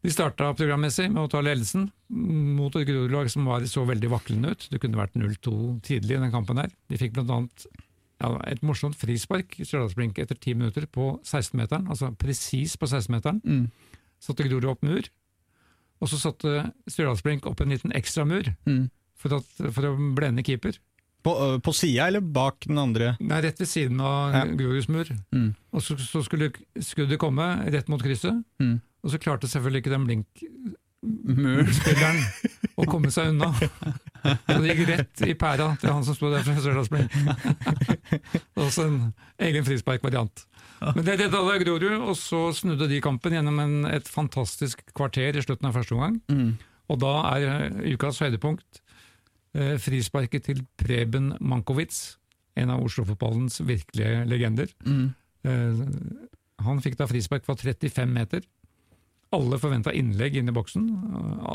[0.02, 4.50] de starta programmessig med å ta ledelsen mot et Grorud-lag som var så veldig vaklende
[4.56, 4.64] ut.
[4.72, 6.70] Det kunne vært 0-2 tidlig i den kampen her.
[6.90, 7.66] De fikk blant annet
[8.20, 13.40] ja, et morsomt frispark i Stjørdalsblink etter ti minutter på 16-meteren, altså presis på 16-meteren.
[13.44, 13.70] Mm.
[14.20, 15.08] Satte Grorud opp mur,
[16.00, 18.90] og så satte Stjørdalsblink opp en liten ekstra mur Mm.
[19.16, 20.76] for, at, for å blende keeper.
[21.22, 23.10] På, øh, på sida eller bak den andre?
[23.20, 24.44] Nei, rett ved siden av Ja.
[24.56, 25.04] Groruds mur.
[25.36, 25.50] Mm.
[25.72, 28.78] Og så, så skulle skuddet komme rett mot krysset, Mm.
[29.04, 30.06] og så klarte selvfølgelig ikke den.
[31.02, 32.22] Blink-spilleren
[32.76, 33.52] å komme seg unna.
[34.46, 37.14] Så det gikk rett i pæra til han som sto der fra Stjørdalsblink.
[38.66, 38.98] Også en
[39.46, 40.44] egen frisparkvariant.
[40.80, 45.44] Men det da Grorud, og så snudde de kampen gjennom en, et fantastisk kvarter i
[45.44, 46.20] slutten av første omgang.
[46.32, 46.54] Mm.
[46.90, 48.80] Og da er eh, ukas høydepunkt
[49.54, 52.16] eh, frisparket til Preben Mankovic,
[52.58, 54.72] en av Oslo-fotballens virkelige legender.
[54.86, 55.10] Mm.
[55.46, 55.84] Eh,
[56.64, 58.44] han fikk da frispark fra 35 meter.
[59.32, 60.86] Alle forventa innlegg inn i boksen.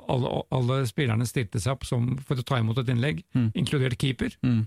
[0.07, 3.49] Alle, alle spillerne stilte seg opp som, for å ta imot et innlegg, Mm.
[3.53, 4.31] inkludert keeper.
[4.43, 4.61] Mm.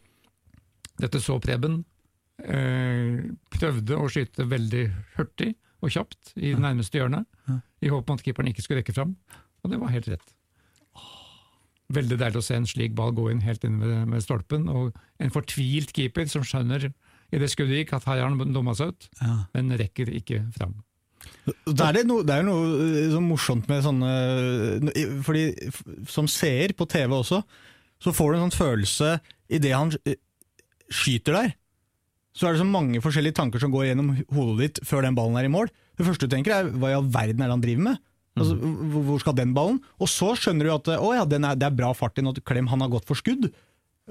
[1.01, 1.85] Dette så Preben.
[2.39, 4.85] Eh, prøvde å skyte veldig
[5.17, 7.25] hurtig og kjapt i det nærmeste hjørnet,
[7.83, 9.17] i håp om at keeperen ikke skulle rekke fram.
[9.65, 10.35] Og det var helt rett.
[11.89, 14.93] Veldig deilig å se en slik ball gå inn helt inn ved, ved stolpen, og
[15.19, 16.91] en fortvilt keeper som skjønner
[17.33, 19.47] i det skuddet gikk at her har han dumma seg ut, Ja.
[19.55, 20.75] men rekker ikke fram.
[21.69, 24.11] Det er, det, noe, det er jo noe øh, så morsomt med sånne
[25.27, 25.45] Fordi
[26.11, 27.43] Som seer på TV også,
[28.03, 29.13] så får du en sånn følelse
[29.51, 30.19] idet han øh,
[30.93, 31.55] skyter der.
[32.39, 35.39] Så er det så mange forskjellige tanker som går gjennom hodet ditt før den ballen
[35.41, 35.71] er i mål.
[35.99, 37.99] Det første du tenker er hva i all verden er det han driver med?
[38.39, 39.81] Altså, hvor- hvor skal den ballen?
[39.99, 42.31] Og så skjønner du at å ja, den er, det er bra fart i den,
[42.47, 43.49] Klem han har gått for skudd.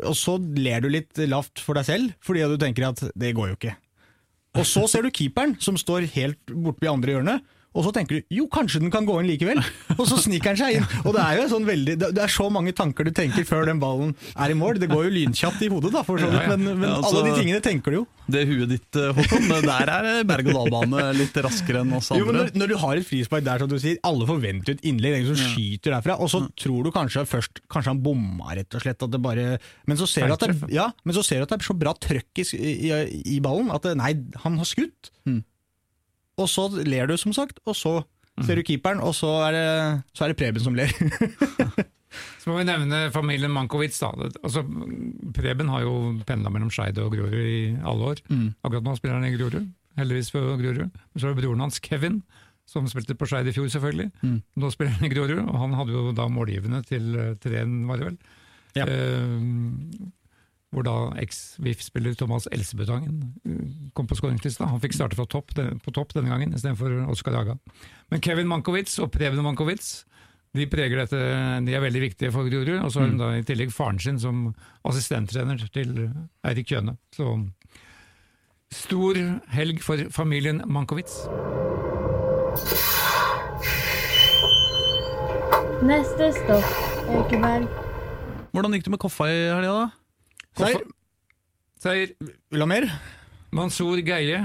[0.04, 3.54] Og så ler du litt lavt for deg selv, fordi du tenker at det går
[3.54, 3.78] jo ikke.
[4.56, 7.44] Og så ser du keeperen, som står helt borte i andre hjørnet.
[7.76, 9.60] Og så tenker du jo, kanskje den kan gå inn likevel.
[10.00, 10.86] Og så sniker den seg inn.
[11.04, 13.82] Og det er jo sånn veldig, det er så mange tanker du tenker før den
[13.82, 14.80] ballen er i mål.
[14.82, 16.40] Det går jo lynkjapt i hodet, da, for så vidt.
[16.42, 16.56] Ja, ja.
[16.56, 18.06] Men, men Ja, altså- alle de tingene tenker du jo.
[18.28, 22.20] Det huet ditt, eh, Håkon, der er berg-og-dal-bane litt raskere enn oss andre.
[22.24, 24.84] Jo, men når, når du har et frispark der, som du sier, alle forventer et
[24.88, 28.74] innlegg, ingen som skyter derfra, og så tror du kanskje først Kanskje han bomma, rett
[28.76, 29.04] og slett.
[29.06, 29.46] At det bare,
[29.88, 31.78] men, så ser du at det, ja, men så ser du at det er så
[31.78, 32.92] bra trøkk i, i,
[33.38, 34.12] i ballen at det, nei,
[34.44, 35.12] han har skutt.
[35.28, 35.42] Mm.
[36.38, 38.00] Og så ler du, som sagt, og så
[38.46, 39.68] ser du keeperen, og så er det,
[40.14, 40.92] så er det Preben som ler.
[42.42, 44.00] Så må vi nevne familien Mankowitz.
[44.00, 44.30] Da.
[44.40, 44.64] Altså,
[45.36, 45.94] Preben har jo
[46.26, 48.22] pendla mellom Skeid og Grorud i alle år.
[48.32, 48.48] Mm.
[48.64, 49.68] Akkurat nå spiller han i Grorud,
[50.00, 50.88] heldigvis for Grorud.
[50.88, 52.22] Men så er det broren hans, Kevin,
[52.68, 54.08] som spilte på Skeid i fjor, selvfølgelig.
[54.24, 54.38] Mm.
[54.64, 58.02] Nå spiller han i Grorud, og han hadde jo da målgivende til eh, 3-1, var
[58.02, 58.18] det vel.
[58.80, 58.88] Ja.
[58.88, 60.08] Eh,
[60.76, 64.68] hvor da eks-VIF-spiller Thomas Elsebutangen eh, kom på skåringslista.
[64.68, 67.58] Han fikk starte fra topp, på topp denne gangen, istedenfor Oskar Jaga.
[68.12, 70.04] Men Kevin Mankowitz og Preben Mankowitz
[70.58, 71.18] de preger dette,
[71.68, 72.80] de er veldig viktige for Grorud.
[72.82, 74.48] Og så har de da i tillegg faren sin som
[74.88, 76.08] assistenttrener til
[76.48, 76.96] Eirik Kjøne.
[77.14, 77.36] Så
[78.74, 79.20] stor
[79.54, 81.26] helg for familien Mankowitz.
[85.88, 86.74] Neste stopp,
[87.20, 87.68] Ekeberg.
[88.56, 89.97] Hvordan gikk det med Koffa i helga, da?
[90.58, 90.84] Seier.
[91.84, 92.88] Seier Vil du ha mer?
[93.56, 94.42] Mansour Geie,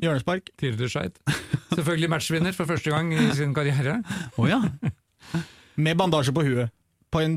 [0.00, 0.48] Hjørnespark.
[0.58, 1.18] tidligere Skeid.
[1.76, 4.00] Selvfølgelig matchvinner for første gang i sin karriere.
[4.40, 4.58] Oh, ja.
[5.76, 6.72] Med bandasje på huet.
[7.12, 7.36] På en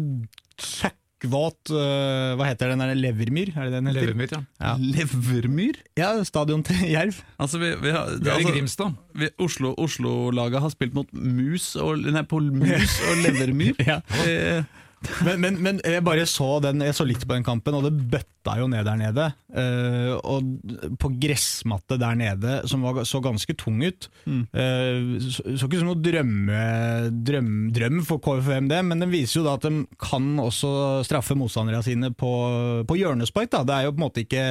[0.62, 3.52] søkkvåt uh, Hva heter den der levermyr?
[3.58, 4.02] Er det den heter?
[4.10, 4.42] Levermyr, ja.
[4.64, 4.74] Ja.
[4.80, 5.80] Levermyr?
[6.00, 7.20] ja, stadion til Jerv.
[7.42, 8.96] Altså, vi, vi har, Det er i altså, Grimstad.
[9.16, 13.78] vi, Oslo- Oslo-laget har spilt mot mus og, nei, på mus og levermyr.
[13.92, 14.00] Ja.
[14.28, 14.64] Eh,
[15.26, 17.94] Men, men, men jeg bare så den, jeg så litt på den kampen, og det
[18.12, 19.28] bøtta jo ned der nede.
[19.54, 24.10] Uh, og på gressmatte der nede, som var, så ganske tung ut.
[24.26, 24.44] Mm.
[24.52, 26.62] Eh, så, så ikke som noe drømme,
[27.26, 31.38] drøm, drøm for KFUM, det, men den viser jo da at de kan også straffe
[31.40, 32.34] motstanderne sine på,
[32.88, 33.52] på hjørnespark.
[33.54, 33.64] Da.
[33.68, 34.46] Det er jo på en måte ikke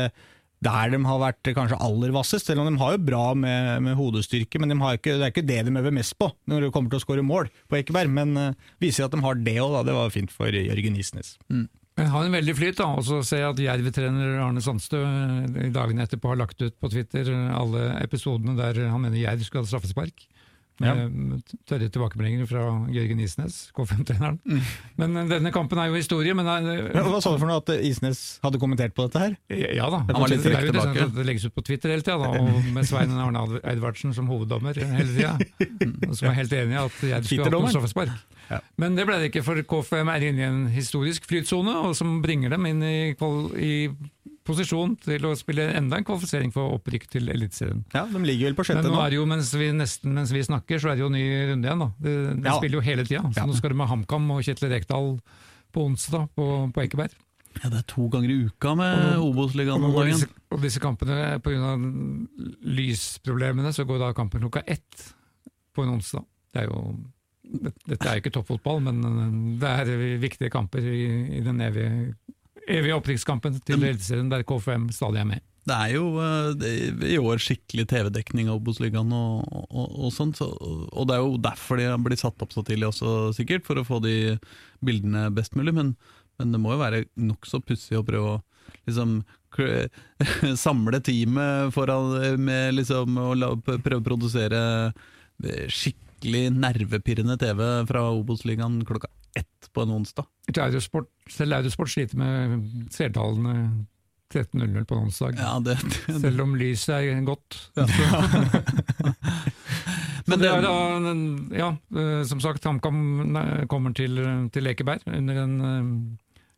[0.62, 3.98] der de har vært kanskje aller vassest, selv om de har jo bra med, med
[3.98, 6.92] hodestyrke, men de ikke, det er ikke det de øver mest på når det kommer
[6.92, 8.10] til å skåre mål på Ekeberg.
[8.12, 11.36] Men uh, viser at de har det òg, det var fint for Jørgen Isnes.
[11.48, 12.88] Men har en veldig flyt, da.
[12.96, 16.88] Og så ser jeg at Jerv-trener Arne Sandstø eh, dagene etterpå har lagt ut på
[16.92, 20.24] Twitter alle episodene der han mener Jerv skulle ha straffespark.
[20.80, 20.94] Ja.
[21.68, 24.38] Tørre tilbakemeldinger fra Jørgen Isnes, K5-treneren.
[24.98, 26.34] Men eh, denne kampen er jo historie.
[26.34, 29.36] Men eh, Ja, Hva sa du for noe, at Isnes hadde kommentert på dette her?
[29.52, 30.00] ja da.
[30.08, 31.06] Han var litt det er jo tilbake.
[31.18, 32.32] det legges ut på Twitter hele tida,
[32.76, 35.36] med Svein Arne Edvardsen som hoveddommer hele tida.
[36.18, 38.10] Som er helt enig i at jeg skulle hatt noe straffespark.
[38.50, 38.58] Ja.
[38.80, 42.18] Men det ble det ikke, for KFM er inne i en historisk flytsone, og som
[42.24, 42.96] bringer dem inn i,
[43.62, 43.72] i
[44.44, 47.84] posisjon til å spille enda en kvalifisering for opprykk til Eliteserien.
[47.94, 50.42] Ja, De ligger vel på Men sjette nå det jo, mens vi, nesten mens vi
[50.42, 51.78] snakker, så er det jo ny runde igjen.
[51.78, 51.90] da.
[52.00, 52.56] De, de Ja.
[52.58, 53.22] spiller jo hele tida.
[53.32, 53.46] Så Ja.
[53.46, 55.20] nå skal de med HamKam og Kjetil Rekdal
[55.72, 57.10] på onsdag på, på Ekeberg.
[57.62, 60.28] Ja, det er to ganger i uka med Og- Obos-ligaen om Og dagen.
[60.50, 61.76] og disse kampene, pga.
[62.64, 65.14] lysproblemene, så går da kampen klokka ett
[65.74, 66.24] på en onsdag.
[66.52, 66.96] Det er jo,
[67.86, 72.14] dette er jo ikke toppfotball, men det er viktige kamper i, i den evige,
[72.68, 73.88] evige opprykkskampen til Mm.
[73.90, 75.42] Eliteserien, der KFM stadig er med.
[75.62, 76.06] Det er jo
[76.58, 80.48] det er i år skikkelig TV-dekning av Obos-ligaen og, og, og sånt, så,
[80.90, 83.86] og det er jo derfor de blitt satt opp så tidlig også, sikkert, for å
[83.86, 84.38] få de
[84.82, 85.94] bildene best mulig, men,
[86.40, 88.42] men det må jo være nokså pussig å prøve å
[88.88, 89.20] liksom
[90.56, 94.62] samle teamet foran med liksom å prøve å produsere
[95.44, 95.68] eh,
[96.22, 100.26] skikkelig nervepirrende TV fra Obos-ligaen klokka ett på en onsdag.
[100.54, 103.86] Eurosport, selv Eurosport sliter med seertallene
[104.32, 105.34] 13.00 på en onsdag.
[105.36, 107.58] Ja, det, det, Selv om lyset er godt.
[107.76, 107.86] Ja.
[110.26, 110.74] Men det det- er da,
[111.58, 113.34] ja, eh, som sagt, HamKam
[113.68, 114.20] kommer til,
[114.54, 115.82] til Lekeberg under en eh,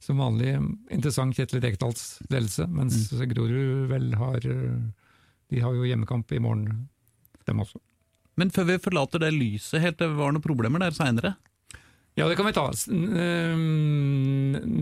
[0.05, 0.59] som vanlig
[0.93, 3.29] interessant Kjetil Rekdals ledelse, mens Mm.
[3.33, 4.77] Grorud vel har eh,
[5.51, 6.89] De har jo hjemmekamp i morgen,
[7.47, 7.79] dem også.
[8.37, 11.37] Men før vi forlater det lyset helt, det var noen problemer der seinere.
[12.17, 12.69] Ja, det kan vi ta.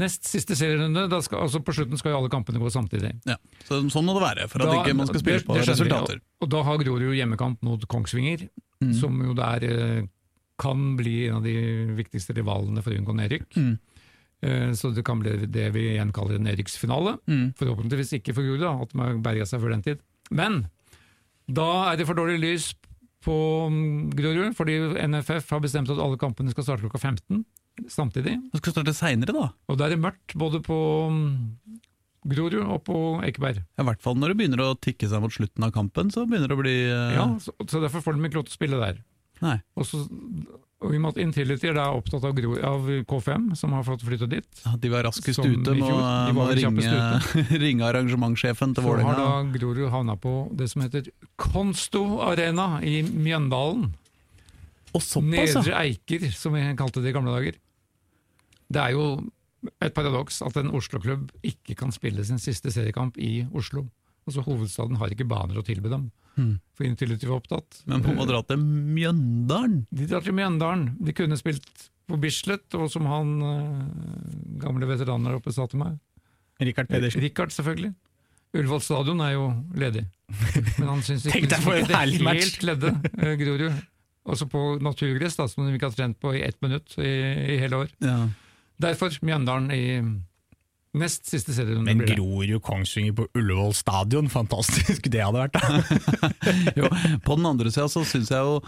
[0.02, 3.12] Nest siste serierunde, skal, altså på slutten skal jo alle kampene gå samtidig.
[3.28, 3.36] Ja,
[3.68, 6.20] så sånn må det være, for at Da- ikke man skal spille på resultater.
[6.20, 8.48] Og, og da har Grorud hjemmekamp mot Kongsvinger,
[8.82, 8.94] Mm.
[8.98, 10.02] som jo der eh,
[10.58, 11.52] kan bli en av de
[11.94, 13.54] viktigste rivalene for å unngå nedrykk.
[13.54, 13.78] Mm.
[14.42, 17.16] Eh, Så det kan bli det vi igjen kaller en nedrykksfinale.
[17.28, 17.54] Mm.
[17.54, 20.00] Forhåpentligvis ikke for Grorud, at de har berga seg før den tid.
[20.32, 20.66] Men
[21.48, 22.74] da er det for dårlig lys
[23.24, 23.36] på
[23.72, 27.44] mm, Grorud, fordi NFF har bestemt at alle kampene skal starte klokka 15
[27.88, 28.36] samtidig.
[28.52, 29.46] Det skal starte seinere, da.
[29.70, 30.76] Og da er det mørkt både på
[31.12, 31.78] mm,
[32.32, 33.62] Grorud og på Ekeberg.
[33.64, 36.52] I hvert fall når det begynner å tikke seg mot slutten av kampen, så begynner
[36.52, 37.14] det å bli uh...
[37.16, 39.00] Ja, så, så derfor får de ikke lov til å spille der.
[39.42, 39.56] Nei.
[39.74, 40.04] Og, så,
[40.82, 43.84] og i og med at Intility er da opptatt av, Gro, av K5, som har
[43.86, 47.20] fått flyttet dit, Ja, De var raskest Som ute med å ringe,
[47.64, 49.26] ringe arrangementssjefen til så har Vålerenga.
[49.46, 51.08] da Grorud havna på det som heter
[51.40, 53.92] Konsto Arena i Mjøndalen.
[54.92, 55.78] Og såpass, Nedre!
[55.86, 57.56] Eiker, som vi kalte det i gamle dager.
[58.72, 59.06] Det er jo
[59.80, 63.86] et paradoks at en Oslo-klubb ikke kan spille sin siste seriekamp i Oslo.
[64.28, 66.10] Altså Hovedstaden har ikke baner å tilby dem.
[66.36, 66.52] Mm.
[66.76, 67.82] For de var opptatt.
[67.90, 69.82] Men man må dra til Mjøndalen!
[69.90, 70.92] De drar til Mjøndalen.
[71.02, 73.82] De kunne spilt på Bislett, og som han eh,
[74.62, 75.98] gamle veteranen der oppe sa til meg.
[76.62, 77.22] Rikard Pedersen.
[77.22, 77.92] Rikard, selvfølgelig.
[78.52, 79.46] Ullevål stadion er jo
[79.80, 80.04] ledig.
[80.78, 82.42] Men han syns ikke, Tenk deg for en herlig match.
[82.44, 83.80] helt ledde eh, Grorud.
[84.32, 87.10] Også på naturgress, da, som de ikke har trent på i ett minutt i,
[87.56, 87.94] i hele år.
[88.04, 88.18] Ja.
[88.82, 89.84] Derfor Mjøndalen i
[90.98, 91.94] nest siste serierunde.
[91.94, 92.04] Men.
[92.08, 95.56] Grorud Kongsvinger på Ullevål stadion, fantastisk det hadde vært.
[95.56, 96.22] da.
[96.78, 96.90] Jo,
[97.24, 98.58] på den andre sida så syns jeg jo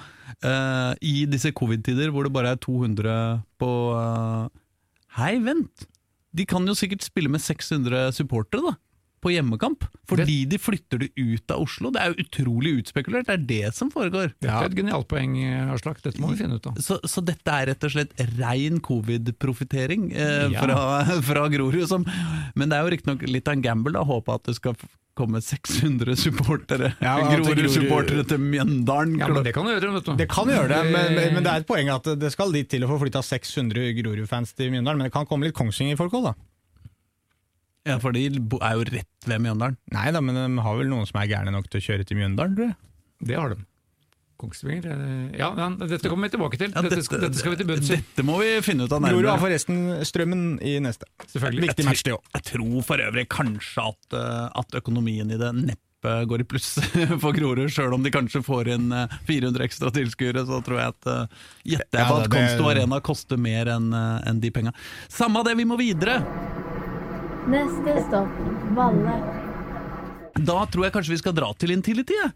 [0.46, 3.16] eh, I disse covid-tider hvor det bare er 200
[3.60, 4.46] på eh,
[5.18, 5.88] Hei, vent!
[6.34, 8.74] De kan jo sikkert spille med 600 supportere, da.
[9.24, 9.86] På hjemmekamp.
[10.10, 11.90] Fordi de flytter det ut av Oslo.
[11.94, 13.24] Det er jo utrolig utspekulert.
[13.30, 14.34] Det er det som foregår.
[14.36, 15.38] Dette er et genialt poeng,
[15.72, 16.02] Aslak.
[16.04, 16.76] Dette må vi finne ut av.
[16.84, 20.60] Så, så dette er rett og slett rein covid-profittering eh, Ja.
[20.60, 21.88] fra, fra Grorud.
[21.88, 22.04] Som,
[22.54, 24.04] men det er jo riktignok litt av en gamble, da.
[24.04, 24.76] Håpe at det skal
[25.14, 26.92] komme 600 supportere.
[27.00, 29.16] Ja, Grorud- Grorud-supportere til Mjøndalen.
[29.20, 30.16] Ja, men Det kan du gjøre, vet du.
[30.18, 32.84] Det kan gjøre det, men, men det er et poeng at det skal dit til
[32.84, 35.00] å få flytta 600 Grorud-fans til Mjøndalen.
[35.04, 36.34] Men det kan komme litt Kongsvinger-folk òg, da.
[37.84, 39.76] Ja, for de er jo rett ved Mjøndalen.
[39.92, 42.16] Nei da, men de har vel noen som er gærne nok til å kjøre til
[42.20, 42.76] Mjøndalen, tror jeg.
[43.28, 43.58] Det har de.
[44.40, 46.72] Kongsvinger eh, Ja, ja, dette kommer vi tilbake til.
[46.74, 48.00] Ja, dette, dette, dette skal vi til bunns i.
[48.00, 49.20] Dette må vi finne ut av nærmere.
[49.20, 51.06] Grorud har forresten Strømmen i neste.
[51.28, 51.68] Selvfølgelig.
[51.68, 52.24] Viktig match, det òg.
[52.34, 56.72] Jeg tror for øvrig kanskje at, eh, at økonomien i det neppe går i pluss
[57.22, 60.42] for Grorud, sjøl om de kanskje får inn eh, 400 ekstra tilskuere.
[60.48, 61.12] Så tror jeg at
[61.76, 64.74] gjetter jeg på at det- Konsto Arena koster mer enn en de penga.
[65.12, 66.18] Samme det, vi må videre!
[67.44, 68.36] Neste stopp
[68.76, 69.14] Valle.
[70.34, 72.16] Da tror jeg kanskje vi skal dra til Intility.
[72.16, 72.32] jeg.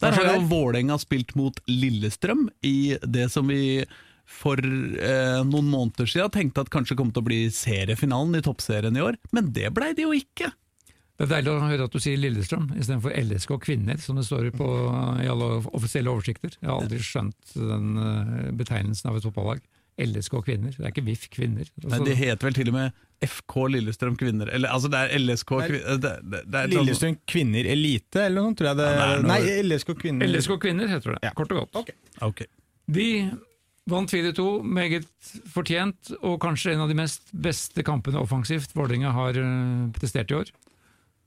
[0.00, 0.44] Der har jo.
[0.50, 3.84] Vålerenga spilt mot Lillestrøm i det som vi
[4.26, 8.96] for eh, noen måneder siden tenkte at kanskje kom til å bli seriefinalen i toppserien
[8.98, 10.50] i år, men det blei det jo ikke.
[11.16, 14.50] Det er deilig å høre at du sier Lillestrøm istedenfor LSK kvinner, som det står
[14.58, 14.66] på
[15.22, 16.58] i alle offisielle oversikter.
[16.58, 19.62] Jeg har aldri skjønt den eh, betegnelsen av et fotballag.
[19.98, 21.68] LSK kvinner, det er ikke VIF kvinner.
[21.80, 22.92] Nei, Altså, det heter vel til og med
[23.24, 24.50] FK Lillestrøm kvinner.
[24.52, 28.50] Eller altså, det er LSK kvinner det, det, det er Lillestrøm kvinner elite, eller noe
[28.50, 31.32] sånt, tror jeg det Ja, det noe- Nei, LSK kvinner LSK kvinner heter det, Ja.
[31.38, 31.94] kort og godt.
[32.28, 32.44] Ok.
[32.92, 33.08] De
[33.88, 35.08] vant 4-2, meget
[35.54, 40.34] fortjent, og kanskje en av de mest beste kampene offensivt Vålerenga har eh, prestert i
[40.42, 40.50] år.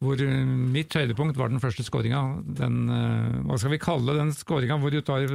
[0.03, 0.45] Hvor eh,
[0.77, 2.21] mitt høydepunkt var den første skåringa.
[2.59, 5.25] Den, eh, hva skal vi kalle den skåringa hvor du tar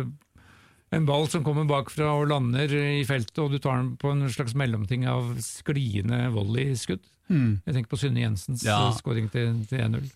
[0.96, 4.24] en ball som kommer bakfra og lander i feltet, og du tar den på en
[4.32, 7.02] slags mellomting av skliende volleyskudd.
[7.32, 7.62] Mm.
[7.64, 8.78] Jeg tenker på Synne Jensens Ja.
[8.90, 10.10] eh, skåring til, til 1-0.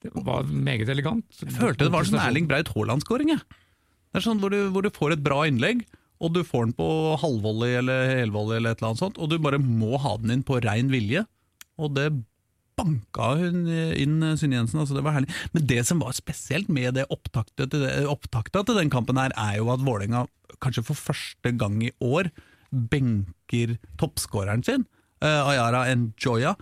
[0.00, 1.26] Det var meget elegant.
[1.42, 3.34] Jeg følte det var sånn Erling Braut Haaland-skåring.
[3.36, 5.82] Det er sånn hvor du, hvor du får et bra innlegg,
[6.20, 6.86] og du får den på
[7.20, 10.42] halvvolley eller helvolley, eller et eller annet sånt, og du bare må ha den inn
[10.44, 11.26] på rein vilje.
[11.80, 12.08] Og det
[12.80, 14.82] banka hun inn Synne Jensen.
[14.82, 15.30] altså Det var herlig.
[15.54, 19.70] Men det som var spesielt med det opptakta til, til den kampen, her, er jo
[19.72, 20.26] at Vålerenga
[20.60, 22.30] kanskje for første gang i år
[22.70, 24.84] benker toppskåreren sin,
[25.24, 26.54] uh, Ayara Njoya.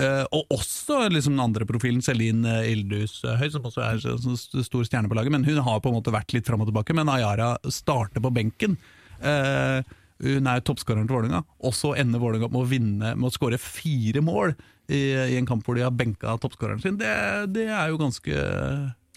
[0.00, 4.62] Uh, og også liksom den andre profilen, Celine Ildus eh, Høy, som også er så
[4.64, 5.34] stor stjerne på laget.
[5.34, 6.96] Men hun har på en måte vært litt fram og tilbake.
[6.96, 8.78] Men Ayara starter på benken.
[9.20, 9.84] Uh,
[10.24, 13.28] hun er jo toppskåreren til Vålerenga, og så ender Vålerenga opp med å vinne med
[13.28, 14.54] å skåre fire mål
[14.90, 15.00] i,
[15.34, 16.96] i en kamp hvor de har benka toppskåreren sin.
[17.00, 17.10] Det,
[17.54, 18.34] det er jo ganske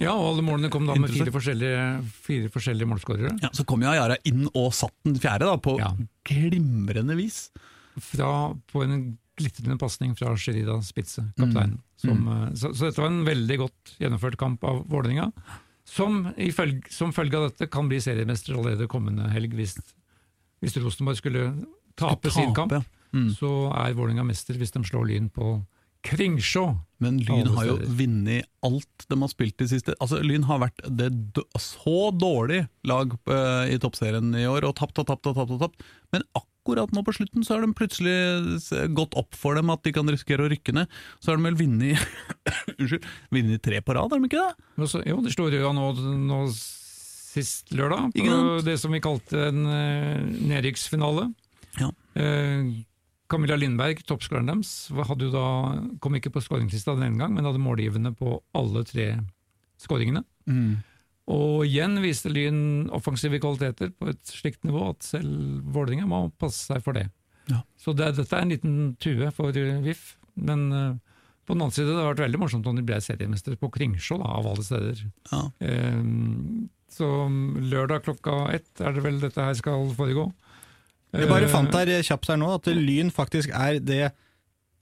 [0.01, 1.81] Ja, og alle målene kom da med fire forskjellige,
[2.25, 3.33] fire forskjellige målskårere.
[3.43, 5.91] ja, Så kom jo Ayara inn og satt den fjerde, da, på Ja.
[6.27, 7.47] glimrende vis.
[8.01, 11.79] Fra, på en glitrende pasning fra Sherida Spitze, kapteinen.
[12.03, 12.23] Mm.
[12.25, 12.55] Mm.
[12.59, 15.29] så, så dette var en veldig godt gjennomført kamp av Vålerenga,
[15.87, 16.25] som
[16.57, 19.77] følge, som følge av dette kan bli seriemester allerede kommende helg, hvis,
[20.63, 21.45] hvis Rosenborg skulle
[21.99, 22.73] tape sin kamp.
[23.13, 23.29] Mm.
[23.37, 25.59] Så er Vålerenga mester hvis de slår Lyn på
[26.03, 26.65] Kringsjå.
[27.03, 30.83] Men Lyn har jo vunnet alt de har spilt i siste Altså Lyn har vært
[30.87, 31.09] det
[31.59, 35.55] så dårlig lag uh, i toppserien i år, og tapt og tapt og tapt.
[35.55, 35.87] og tapt.
[36.15, 38.15] Men akkurat nå på slutten så har de plutselig
[38.95, 40.91] gått opp for dem at de kan risikere å rykke ned.
[41.23, 41.99] Så har de vel vunnet
[42.79, 44.71] Unnskyld, vunnet tre på rad, har de ikke det?
[44.79, 45.91] Altså, Jo, det slår Røa nå,
[46.23, 46.45] nå
[47.33, 50.19] sist lørdag, på det som vi kalte en uh,
[50.51, 51.31] nedrykksfinale.
[51.79, 51.89] Ja.
[52.19, 52.73] Eh,
[53.33, 54.73] Camilla Lindberg, toppskåreren deres,
[56.03, 59.07] kom ikke på skåringslista den gang, men hadde målgivende på alle tre
[59.81, 60.21] skåringene.
[61.33, 66.67] Og igjen viste Lyn offensive kvaliteter på et slikt nivå at selv Vålerenga må passe
[66.67, 67.07] seg for det.
[67.47, 67.61] Ja.
[67.79, 71.75] Så det, dette er en liten tue for eh, VIF, men uh, på den annen
[71.75, 75.03] side det har vært veldig morsomt om de ble seriemestere på Kringsjå, av alle steder.
[75.31, 75.41] Ja.
[75.59, 80.27] Um, så lørdag klokka ett er det vel dette her skal foregå.
[81.13, 84.11] Jeg bare Eh, fant her kjapt her nå at Lyn faktisk er det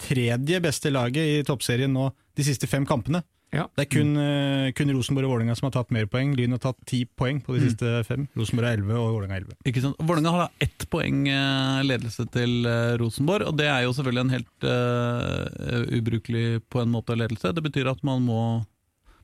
[0.02, 3.22] tredje beste laget i toppserien nå de siste fem kampene.
[3.52, 3.66] Ja.
[3.76, 6.32] Det er kun, eh, kun Rosenborg og Vålerenga som har tatt mer poeng.
[6.38, 7.68] Lyn har tatt ti poeng på de Mm.
[7.68, 8.28] siste fem.
[8.38, 9.58] Rosenborg er elleve og Vålerenga har elleve.
[9.68, 9.98] Ikke sant?
[10.00, 14.22] Vålerenga har da ett poeng eh, ledelse til eh, Rosenborg, og det er jo selvfølgelig
[14.22, 17.54] en helt uh, ubrukelig på en måte ledelse.
[17.54, 18.66] Det betyr at man må,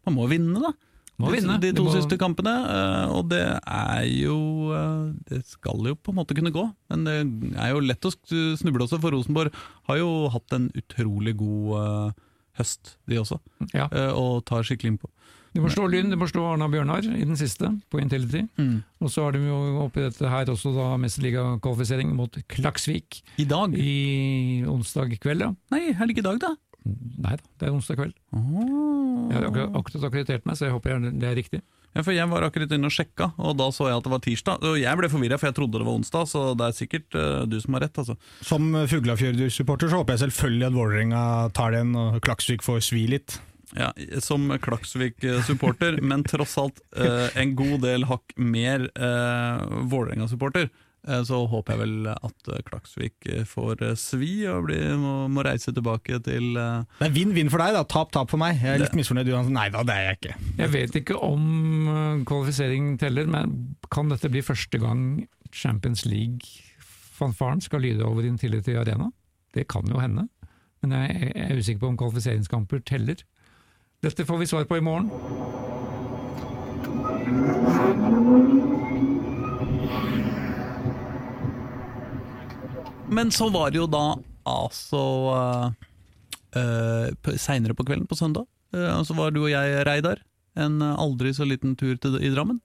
[0.05, 0.73] man må vinne, da.
[1.17, 1.55] Må de, vinne.
[1.59, 6.13] de to må- siste kampene, eh, og det er jo eh, Det skal jo på
[6.13, 9.51] en måte kunne gå, men det er jo lett å snuble også, for Rosenborg
[9.89, 12.23] har jo hatt en utrolig god eh,
[12.61, 13.39] høst, de også,
[13.73, 13.87] Ja.
[14.13, 15.09] og tar skikkelig innpå.
[15.55, 18.43] De må slå Lyn, de må slå Arna Bjørnar i den siste, på Intility.
[19.01, 23.73] Og så har de jo oppi dette her også da mesterligakvalifisering mot Klaksvik I dag?
[23.73, 25.51] i onsdag kveld, ja.
[25.73, 26.51] Nei, helg i dag, da?
[27.23, 28.13] Nei da, det er onsdag kveld.
[28.35, 29.27] Oh.
[29.27, 31.61] Jeg har akkurat, akkurat akkreditert meg, så jeg håper det er riktig.
[31.97, 34.21] Ja, for Jeg var akkurat inne og sjekka, og da så jeg at det var
[34.21, 34.65] tirsdag.
[34.69, 37.41] Og jeg ble forvirra, for jeg trodde det var onsdag, så det er sikkert uh,
[37.49, 37.97] du som har rett.
[38.03, 38.17] altså.
[38.45, 41.21] Som Fuglafjord-supporter så håper jeg selvfølgelig at Vålerenga
[41.57, 43.39] tar den og Klaksvik får svi litt.
[43.75, 43.89] Ja,
[44.23, 50.69] Som Klaksvik-supporter, men tross alt uh, en god del hakk mer uh, Vålerenga-supporter,
[51.27, 55.43] så håper jeg vel at eh, Klaksvik eh, får eh, svi og blir, må, må
[55.47, 57.83] reise tilbake til eh, Det er vinn-vinn for deg, da.
[57.87, 58.59] Tap-tap for meg.
[58.59, 59.29] Jeg er litt misfornøyd.
[59.31, 59.51] Johan.
[59.55, 60.35] Nei da, det er jeg ikke.
[60.63, 61.45] Jeg vet ikke om
[61.93, 63.55] eh, kvalifisering teller, men
[63.93, 65.05] kan dette bli første gang
[65.55, 69.07] Champions League-fanfaren skal lyde over din tillit til Arena?
[69.55, 70.27] Det kan jo hende,
[70.83, 73.23] men jeg er usikker på om kvalifiseringskamper teller.
[74.03, 75.09] Dette får vi svar på i morgen.
[83.09, 84.17] Men så var det jo da
[84.47, 85.01] altså
[86.55, 90.23] uh, Seinere på kvelden, på søndag, uh, så var du og jeg, Reidar,
[90.57, 92.59] en eh, aldri så liten tur til, i Drammen.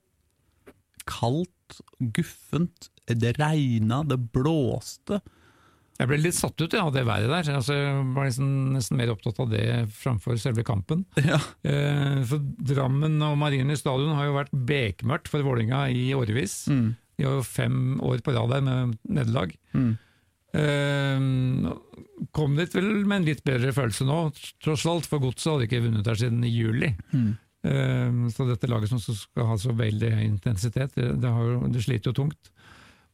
[1.04, 1.80] Kaldt,
[2.16, 5.20] guffent, det regna, det blåste.
[6.00, 7.50] Jeg ble litt satt ut ja, av det været der.
[7.58, 11.04] Altså, jeg var nesten, nesten mer opptatt av det framfor selve kampen.
[11.20, 11.38] Ja.
[11.68, 16.62] Eh, for Drammen og Marienlyst stadion har jo vært bekmørkt for Vålinga i årevis.
[16.72, 16.94] Mm.
[17.18, 19.52] De har jo fem år på rad der med nederlag.
[19.76, 19.92] Mm.
[20.52, 21.20] Eh,
[22.36, 24.18] kom dit vel med en litt bedre følelse nå,
[24.62, 26.92] tross alt, for Godset hadde ikke vunnet der siden i juli.
[27.12, 27.30] Mm.
[27.64, 32.18] Eh, så dette laget som skal ha så veldig intensitet, det, jo, det sliter jo
[32.24, 32.52] tungt.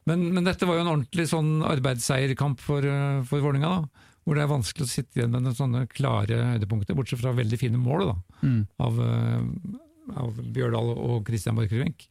[0.09, 4.05] Men, men dette var jo en ordentlig sånn arbeidsseierkamp for, eh, for Vålinga, da.
[4.27, 7.57] Hvor det er vanskelig å sitte igjen med noen sånne klare høydepunkter, bortsett fra veldig
[7.61, 8.15] fine mål da,
[8.45, 8.59] Mm.
[8.79, 12.07] av, eh, av Bjørdal og Christian Borchgrevink.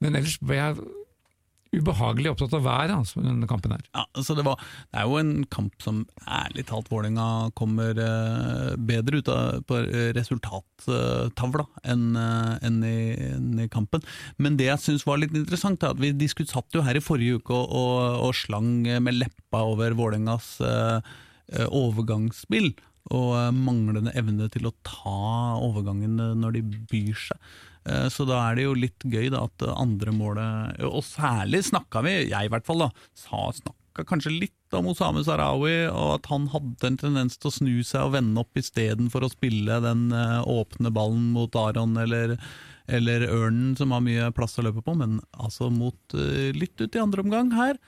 [0.00, 0.76] Men ellers ble jeg
[1.70, 3.84] ubehagelig opptatt av været altså, denne kampen her.
[3.94, 4.58] Ja, så det, var,
[4.90, 9.78] det er jo en kamp som ærlig talt Vålerenga kommer eh, bedre ut av på
[10.16, 14.02] resultattavla enn eh, enn enn i kampen.
[14.42, 17.04] Men det jeg syns var litt interessant, er at vi diskut, satt jo her i
[17.04, 21.10] forrige uke og, og, og slang med leppa over Vålerengas eh,
[21.54, 22.72] eh, overgangsspill.
[23.14, 27.52] Og eh, manglende evne til å ta overgangene når de byr seg.
[27.88, 32.02] Eh, Så da er det jo litt gøy da at andre målet Og særlig snakka
[32.04, 36.46] vi, jeg i hvert fall, da, snakka kanskje litt om Osame Sarawi, og at han
[36.52, 40.40] hadde en tendens til å snu seg og vende opp istedenfor å spille den eh,
[40.46, 42.36] åpne ballen mot Aron eller,
[42.86, 46.94] eller Ørnen, som har mye plass å løpe på, men altså mot eh, litt ut
[46.94, 47.80] i andre omgang her.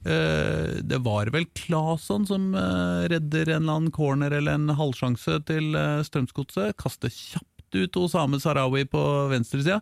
[0.00, 6.00] Det var vel Claesson som redder en eller annen corner eller en halvsjanse til eh,
[6.06, 6.72] Strømsgodset.
[6.80, 9.02] Kaster kjapt ut Osame Sarawi på
[9.32, 9.80] venstresida,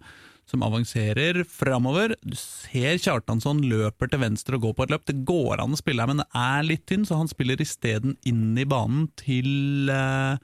[0.49, 2.14] som avanserer framover.
[2.24, 5.07] Du ser Kjartansson løper til venstre og går på et løp.
[5.09, 8.16] Det går an å spille her, men det er litt tynn, så han spiller isteden
[8.28, 10.41] inn i banen til uh...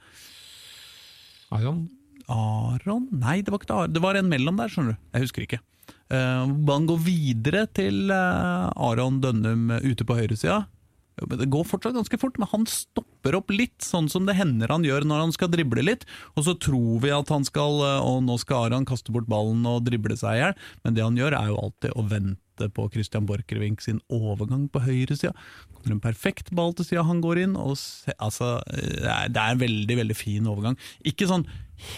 [1.54, 1.86] Aron,
[2.28, 3.08] Aron?
[3.14, 3.94] Nei, det var ikke Aron.
[3.94, 5.02] Det var en mellom der, skjønner du.
[5.14, 5.62] Jeg husker ikke.
[6.12, 10.64] Uh, han går videre til uh, Aron Dønnum ute på høyresida.
[11.14, 14.84] Det går fortsatt ganske fort, men han stopper opp litt, sånn som det hender han
[14.84, 16.04] gjør når han skal drible litt.
[16.36, 19.64] Og så tror vi at han skal eh, Og nå skal Aron kaste bort ballen
[19.64, 22.43] og drible seg i hjel, men det han gjør, er jo alltid å vente
[22.74, 25.34] på Christian Borchgrevink sin overgang på høyresida.
[25.74, 29.40] Kommer en perfekt ball til sida han går inn, og se, altså Det er, det
[29.40, 30.78] er en veldig, veldig fin overgang.
[31.04, 31.46] Ikke sånn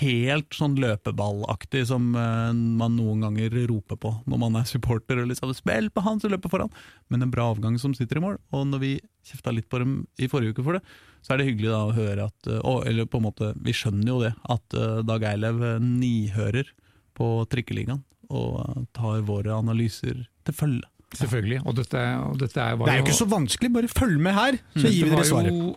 [0.00, 5.28] helt sånn løpeballaktig som uh, man noen ganger roper på når man er supporter og
[5.30, 6.72] liksom 'spill på han som løper foran',
[7.12, 8.38] men en bra avgang som sitter i mål.
[8.56, 8.92] Og når vi
[9.26, 10.82] kjefta litt på dem i forrige uke for det,
[11.22, 14.08] så er det hyggelig da å høre at uh, Eller på en måte, vi skjønner
[14.08, 16.72] jo det, at uh, Dag Eilev nihører
[17.16, 20.82] på Trikkeligaen og tar våre analyser til følge.
[21.16, 21.60] selvfølgelig.
[21.66, 24.34] Og dette, og dette er, var Det er jo ikke så vanskelig, bare følg med
[24.36, 25.76] her, så gir vi dere svaret.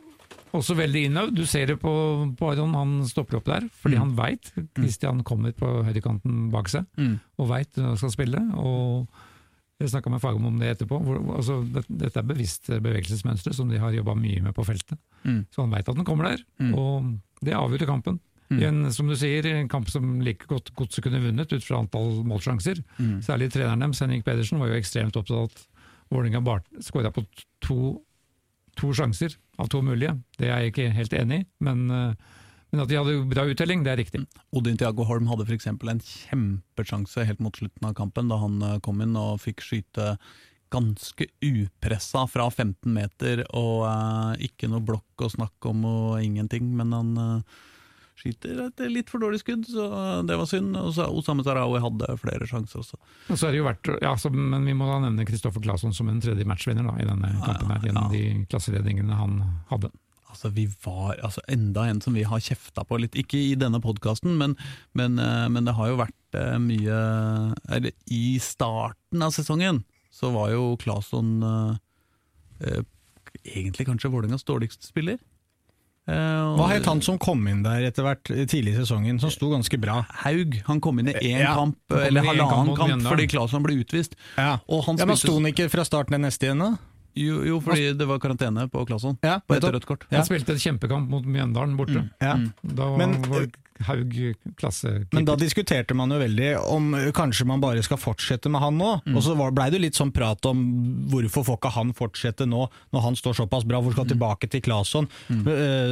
[0.57, 1.36] også veldig innøvd.
[1.38, 1.91] Du ser det på,
[2.39, 4.01] på Aron, han stopper opp der, fordi Mm.
[4.01, 6.86] han veit Christian kommer på høyrekanten bak seg,
[7.38, 8.41] og veit når han skal spille.
[8.57, 9.07] og
[9.80, 10.97] Jeg snakka med Fagom om det etterpå.
[11.05, 14.97] Hvor, altså, det, dette er bevisst bevegelsesmønstre som de har jobba mye med på feltet.
[15.24, 15.45] Mm.
[15.55, 16.74] Så han veit at den kommer der, Mm.
[16.76, 17.13] og
[17.45, 18.20] det avgjør kampen.
[18.58, 21.84] I en, som du sier, en kamp som like godt Godset kunne vunnet ut fra
[21.84, 22.82] antall målsjanser.
[22.97, 23.20] Mm.
[23.26, 25.66] Særlig treneren deres, Henrik Pedersen, var jo ekstremt opptatt av at
[26.10, 26.41] Vålerenga
[26.82, 27.22] skåra på
[27.62, 28.00] to,
[28.80, 30.16] to sjanser av to mulige.
[30.39, 32.38] Det er jeg ikke helt enig i, men, eh,
[32.72, 34.24] men at de hadde bra uttelling, det er riktig.
[34.50, 35.70] Odin Tiago Holm hadde f.eks.
[35.70, 40.16] en kjempesjanse helt mot slutten av kampen, da han eh, kom inn og fikk skyte
[40.70, 46.68] ganske upressa fra 15 meter, og uh, ikke noe blokk å snakke om og ingenting,
[46.78, 47.58] men han eh,
[48.20, 49.88] skyter et litt for dårlig skudd, så
[50.28, 50.76] det var synd.
[50.80, 52.99] Og så Osame Sarawi hadde flere sjanser også.
[53.30, 55.95] Og så er det jo verdt, ja, så, Men vi må da nevne Kristoffer Claesson
[55.95, 59.41] som en tredje matchvinner da, i denne kampen, her, gjennom de klasseredningene han
[59.72, 59.91] hadde.
[60.30, 63.82] Altså, vi var, altså Enda en som vi har kjefta på litt, ikke i denne
[63.82, 64.53] podkasten, men,
[64.97, 66.99] men, eh, men det har jo vært eh, mye
[67.74, 69.82] Eller i starten av sesongen
[70.13, 71.74] så var jo Claesson eh,
[72.67, 72.86] eh,
[73.43, 75.20] egentlig kanskje Vålerengas dårligste spiller.
[76.10, 79.30] Eh, Hva het han som kom inn der etter hvert eh, tidlig i sesongen, som
[79.34, 79.99] sto ganske bra?
[80.24, 80.57] Haug.
[80.66, 84.16] Han kom inn i én Ja, kamp, eller halvannen kamp kamp, fordi Claesson ble utvist.
[84.38, 86.72] Ja, Og han ja Men sto han ikke fra starten den neste igjen, da?
[87.20, 89.18] Jo, jo, fordi det var karantene på Claesson.
[89.26, 90.05] Ja, På et rødt kort.
[90.10, 90.18] Ja.
[90.22, 92.05] Han spilte en kjempekamp mot Mjøndalen borte.
[92.22, 92.36] Ja.
[92.64, 93.47] Da Men- var
[93.88, 94.15] Haug
[94.59, 95.13] klassekeeper.
[95.15, 98.77] Men da diskuterte man jo veldig om eh, kanskje man bare skal fortsette med han
[98.80, 98.89] nå.
[99.15, 100.63] Og så var- blei det litt sånn prat om
[101.11, 104.49] hvorfor får ikke han fortsette nå, når han står såpass bra, hvor skal han tilbake
[104.51, 105.07] til Claesson?
[105.30, 105.45] Mm.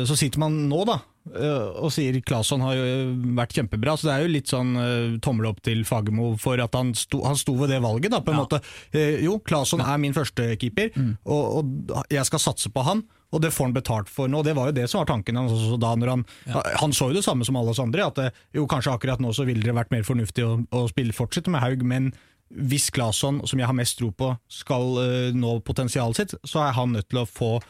[0.07, 0.99] Så sitter man nå, da.
[1.33, 2.85] eh, Og sier Claesson har jo
[3.35, 6.75] vært kjempebra, så det er jo litt sånn eh, tommel opp til Fagermo for at
[6.75, 8.61] han sto, han sto ved det valget, da, på en måte.
[8.93, 10.91] Eh, Jo, Claesson er min førstekeeper,
[11.25, 13.03] og, og jeg skal satse på han.
[13.36, 15.51] Og det får han betalt for nå, det var jo det som var tanken hans
[15.51, 15.91] også da.
[15.99, 16.25] når Han
[16.80, 19.34] Han så jo det samme som alle oss andre, at det, jo kanskje akkurat nå
[19.36, 22.13] så ville det vært mer fornuftig å, å spille fortsette med Haug, men
[22.47, 26.78] hvis Claesson, som jeg har mest tro på, skal uh, nå potensialet sitt, så er
[26.78, 27.65] han nødt til å få eh,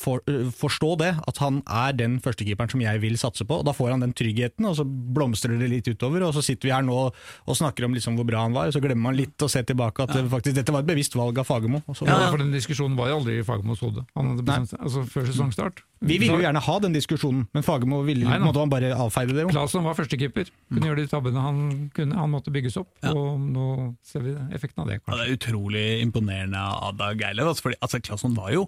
[0.00, 3.58] for, eh, forstå det, at han er den førstekeeperen som jeg vil satse på.
[3.60, 6.22] og Da får han den tryggheten, og så blomstrer det litt utover.
[6.22, 8.72] og Så sitter vi her nå og snakker om liksom hvor bra han var, og
[8.72, 10.24] så glemmer man litt å se tilbake at ja.
[10.24, 11.82] faktisk, dette var et bevisst valg av Fagermo.
[12.06, 14.06] Ja, for den diskusjonen var jo aldri i Fagermos hode.
[14.16, 15.84] Altså Før sesongstart.
[16.00, 19.36] Vi ville jo gjerne ha den diskusjonen, men Fagermo ville Nei, på han bare avfeide
[19.36, 19.46] det.
[19.48, 20.50] Claesson var førstekeeper.
[20.68, 21.60] Kunne gjøre de tabbene han
[21.96, 22.18] kunne.
[22.20, 23.68] Han måtte bygges opp, og nå
[24.04, 25.00] ser vi effekten av det.
[25.06, 27.52] Ja, det er utrolig imponerende av Dag Eilev.
[27.52, 28.66] Altså, fordi, altså, Claesson var jo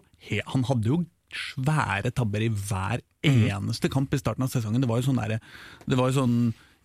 [0.53, 1.03] Han hadde jo
[1.35, 4.81] svære tabber i hver eneste kamp i starten av sesongen.
[4.83, 5.39] Det var jo sånn der,
[5.87, 6.37] Det var jo sånn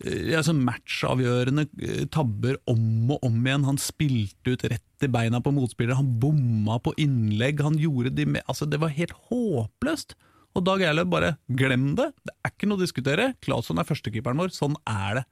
[0.04, 3.66] eh, ja, så matchavgjørende eh, tabber om og om igjen.
[3.68, 7.62] Han spilte ut rett i beina på motspillere, han bomma på innlegg.
[7.64, 10.16] Han gjorde de med, altså Det var helt håpløst!
[10.54, 12.12] Og Dag Eiløv bare glem det!
[12.22, 13.32] Det er ikke noe å diskutere.
[13.42, 15.24] Claesson er førstekeeperen vår, sånn er det.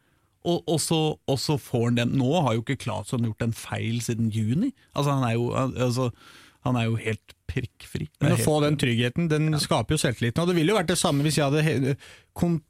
[0.42, 0.96] Og, og, så,
[1.30, 4.72] og så får han den Nå har jo ikke Claesson gjort en feil siden juni.
[4.90, 6.08] Altså Han er jo, altså,
[6.66, 8.08] han er jo helt prikkfri.
[8.24, 10.42] Men å få den tryggheten, den skaper jo selvtilliten.
[10.42, 11.96] Og det ville jo vært det samme hvis jeg hadde he-
[12.36, 12.60] kon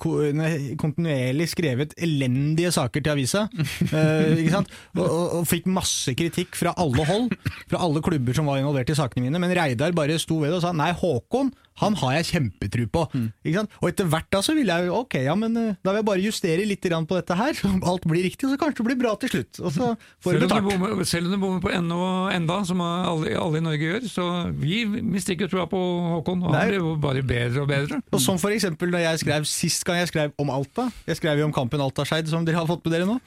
[0.00, 3.42] kontinuerlig skrevet elendige saker til avisa.
[3.92, 4.54] eh?
[4.96, 7.34] Og, og, og fikk masse kritikk fra alle hold,
[7.68, 9.40] fra alle klubber som var involvert i sakene mine.
[9.42, 11.52] Men Reidar bare sto ved det og sa nei, Håkon
[11.82, 13.04] han har jeg kjempetru på.
[13.44, 13.74] Ikke sant?
[13.82, 16.08] Og etter hvert da så vil jeg jo ok, ja men eh, da vil jeg
[16.08, 19.00] bare justere litt på dette her, så alt blir riktig, og så kanskje det blir
[19.02, 19.60] bra til slutt.
[19.60, 19.90] Og så
[20.24, 20.68] får du Selv om, du betalt.
[20.70, 24.08] bommer, selv om du bommer på NO og enda, som alle, alle i Norge gjør,
[24.10, 25.80] så vi mister ikke troa på
[26.16, 26.46] Håkon.
[26.46, 28.00] og Han blir jo bare bedre og bedre.
[28.12, 31.42] Og som for eksempel når jeg skrev sist gang jeg skrev om Alta, jeg skrev
[31.42, 33.18] jo om kampen Alta-Skeid som dere har fått med dere nå,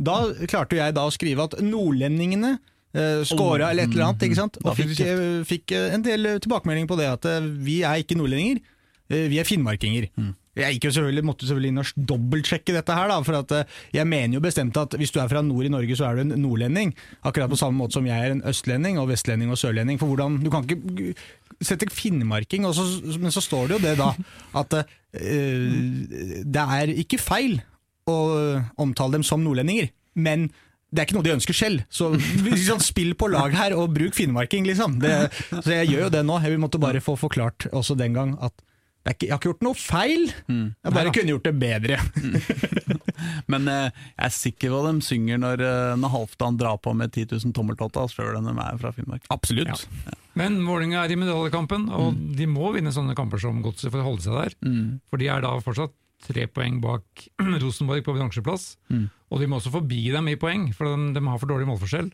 [0.00, 2.56] da klarte jo jeg da å skrive at nordlendingene
[2.96, 4.58] uh, scora eller et eller annet, ikke sant?
[4.60, 4.92] Da og fikk
[5.48, 8.62] fikk, eh, eh, en del tilbakemelding på det at eh, vi er ikke nordlendinger,
[9.10, 10.10] eh, vi er finnmarkinger.
[10.58, 13.76] Jeg gikk jo selvfølgelig, måtte selvfølgelig inn og dobbeltsjekke dette her, da, for at eh,
[13.94, 16.22] jeg mener jo bestemt at hvis du er fra nord i Norge, så er du
[16.24, 16.90] en nordlending.
[17.22, 20.00] Akkurat på samme måte som jeg er en østlending, og vestlending og sørlending.
[20.00, 21.14] For hvordan, Du kan ikke
[21.62, 22.86] sette finnmarking, og så,
[23.20, 24.10] men så står det jo det da,
[24.58, 24.84] at uh,
[26.56, 27.60] det er ikke feil
[28.08, 28.16] å
[28.80, 30.48] omtale dem som nordlendinger, men
[30.90, 31.84] det er ikke noe de ønsker selv.
[31.92, 32.10] Så
[32.46, 34.98] liksom, spill på lag her, og bruk finnmarking, liksom.
[35.02, 35.14] Det,
[35.52, 36.40] så jeg gjør jo det nå.
[36.42, 38.54] Jeg måtte bare få forklart også den gang at
[39.00, 41.96] det er ikke, jeg har ikke gjort noe feil, jeg bare kunne gjort det bedre.
[43.52, 46.92] Men eh, jeg er sikker på at de synger når, eh, når Halvdan drar på
[46.92, 49.24] med 10 000 tommeltotter, sjøl om de er fra Finnmark.
[49.32, 49.86] Absolutt.
[50.36, 54.10] Men Vålerenga er i medaljekampen, og de må vinne sånne kamper som Godset for å
[54.10, 54.58] holde seg der.
[55.08, 55.96] For de er da fortsatt
[56.26, 57.26] tre poeng bak
[57.62, 58.74] Rosenborg på bransjeplass.
[59.30, 62.10] Og de må også forbi dem i poeng, for de, de har for dårlig målforskjell.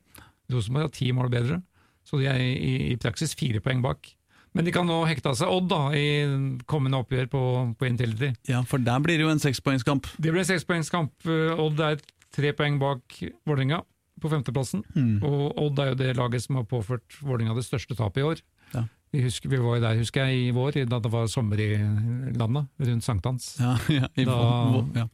[0.52, 1.60] Rosenborg har ti mål bedre,
[2.06, 4.12] så de er i, i praksis fire poeng bak.
[4.56, 7.40] Men de kan nå hekte av seg Odd da, i kommende oppgjør på,
[7.76, 8.30] på Intility.
[8.48, 10.06] Ja, for der blir det jo en sekspoengskamp.
[10.16, 11.12] Det blir en sekspoengskamp.
[11.28, 11.98] Eh, Odd er
[12.32, 13.82] tre poeng bak Vålerenga
[14.22, 14.80] på femteplassen.
[15.20, 18.40] Og Odd er jo det laget som har påført Vålerenga det største tapet i år.
[19.16, 21.70] Vi, husker, vi var jo der, husker jeg, i vår, da det var sommer i
[22.36, 23.54] landet, rundt sankthans.
[23.62, 25.06] Ja, ja, i, Da- ja.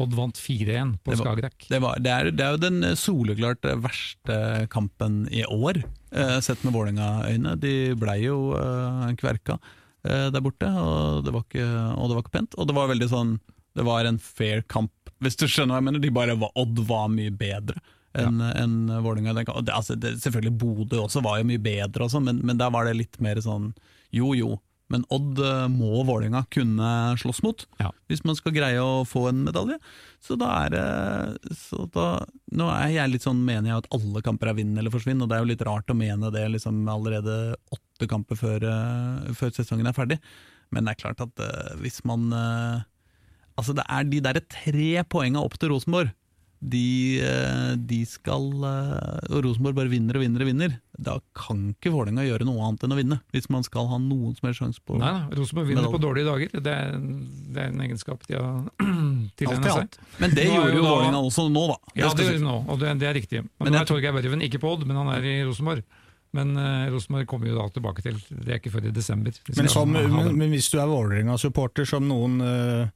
[0.00, 1.66] Odd vant 4-1 på Skagerrak.
[1.68, 4.38] Det, var, det, er, det er jo den eh, soleklart verste
[4.72, 5.82] kampen i år,
[6.16, 7.52] eh, sett med Vålerenga-øyne.
[7.60, 12.24] De blei jo eh, kverka eh, der borte, og det, var ikke, og det var
[12.24, 12.56] ikke pent.
[12.56, 13.34] Og det var veldig sånn
[13.76, 16.00] Det var en fair kamp, hvis du skjønner hva jeg mener.
[16.06, 17.76] De bare var, Odd var mye bedre
[18.18, 19.32] enn Vålerenga.
[19.44, 19.56] kampen.
[19.56, 22.84] Og det, altså, selvfølgelig Bodø også var jo mye bedre, også, men, men der var
[22.88, 23.72] det litt mer sånn
[24.12, 24.58] jo jo.
[24.92, 27.88] Men Odd eh, må Vålerenga kunne slåss mot, Ja.
[28.12, 29.78] hvis man skal greie å få en medalje.
[30.20, 34.20] Så da er det så da, Nå er jeg litt sånn, mener jeg at alle
[34.20, 36.82] kamper er vinn eller forsvinn, og det er jo litt rart å mene det liksom
[36.92, 40.20] allerede åtte kamper før, eh, før sesongen er ferdig.
[40.72, 42.28] Men det er klart at eh, hvis man
[43.52, 46.08] Altså, det er de derre tre poenga opp til Rosenborg.
[46.62, 50.76] De, eh, de skal eh, Og Rosenborg bare vinner og vinner og vinner.
[50.94, 54.36] Da kan ikke Vålerenga gjøre noe annet enn å vinne, hvis man skal ha noen
[54.36, 55.96] som helst sjanse på Nei nei Rosenborg vinner medalje.
[55.96, 56.62] på dårlige dager.
[56.68, 56.94] Det er,
[57.56, 58.62] det er en egenskap de har
[59.40, 60.14] tilegnet Alltid seg.
[60.22, 61.78] Men det er gjorde jo Vålerenga også nå, da.
[61.98, 63.42] Ja, det gjør de nå, og det, det er riktig.
[63.42, 65.82] Men, Men nå er Torgeir Børven ikke på Odd, men han er i Rosenborg.
[66.32, 69.34] Men uh, Rosenborg kommer jo da tilbake til Det er ikke før i desember.
[69.52, 72.86] Men, som, men, men hvis du er Vålerenga-supporter, som noen uh,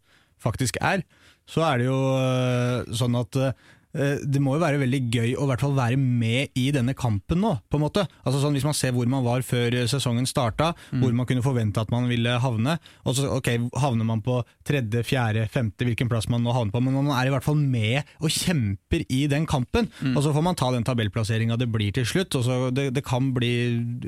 [0.40, 1.02] faktisk er,
[1.47, 3.55] så er det jo eh, sånn at eh,
[3.97, 7.40] det må jo være veldig gøy å i hvert fall være med i denne kampen
[7.42, 8.07] nå, på en måte.
[8.26, 11.44] Altså sånn Hvis man ser hvor man var før eh, sesongen starta, hvor man kunne
[11.44, 12.76] forvente at man ville havne.
[13.07, 16.82] Og så, ok, Havner man på tredje, fjerde, femte, hvilken plass man nå havner på,
[16.84, 19.88] men man er i hvert fall med og kjemper i den kampen.
[20.14, 22.34] Og så får man ta den tabellplasseringa det blir til slutt.
[22.38, 23.53] og så det, det kan bli,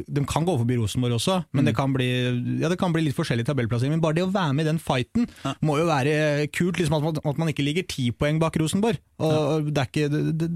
[0.06, 2.08] De kan gå forbi Rosenborg også, men det, kan bli,
[2.62, 3.96] ja, det kan bli litt forskjellig tabellplassering.
[3.96, 5.28] Men bare det å være med i den fighten
[5.64, 9.00] må jo være kult, liksom at man, at man ikke ligger ti poeng bak Rosenborg.
[9.18, 10.48] Og det er ikke, det, det,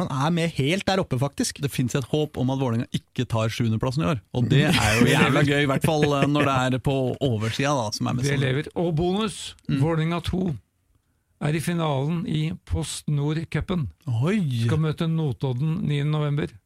[0.00, 1.60] man er med helt der oppe, faktisk.
[1.60, 4.22] Det fins et håp om at Vålerenga ikke tar sjuendeplassen i år.
[4.32, 7.74] Og det er jo jævla gøy, i hvert fall eh, når det er på oversida.
[7.76, 8.70] da, som er mest Det lever.
[8.80, 9.38] Og bonus!
[9.68, 10.42] Vålerenga 2
[11.44, 13.88] er i finalen i Post Nord-cupen.
[14.64, 16.56] Skal møte Notodden 9.11.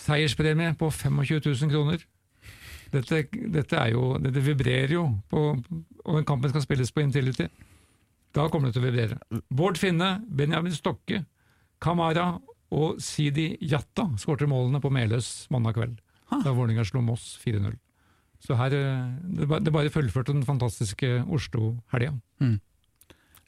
[0.00, 2.06] Seierspremie på 25 000 kroner.
[2.90, 7.46] Dette, dette, er jo, dette vibrerer jo, på, og den kampen skal spilles på Intility.
[8.34, 9.18] Da kommer det til å vibrere.
[9.50, 11.24] Bård Finne, Benjamin Stokke,
[11.82, 12.28] Kamara
[12.70, 15.96] og Sidi Jatta skårte målene på Meløs mandag kveld,
[16.30, 17.72] da Vålerenga slo Moss 4-0.
[18.40, 22.14] Så her, eh, det bare fullførte den fantastiske Oslo-helga.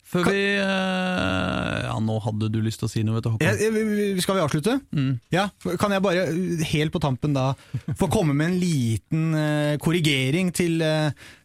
[0.03, 4.19] Før vi eh, Ja, nå hadde du lyst til å si noe, vet du, Håkon.
[4.21, 4.75] Skal vi avslutte?
[4.93, 5.13] Mm.
[5.33, 5.47] Ja,
[5.79, 7.53] Kan jeg bare eh, helt på tampen da
[7.97, 10.83] få komme med en liten korrigering til,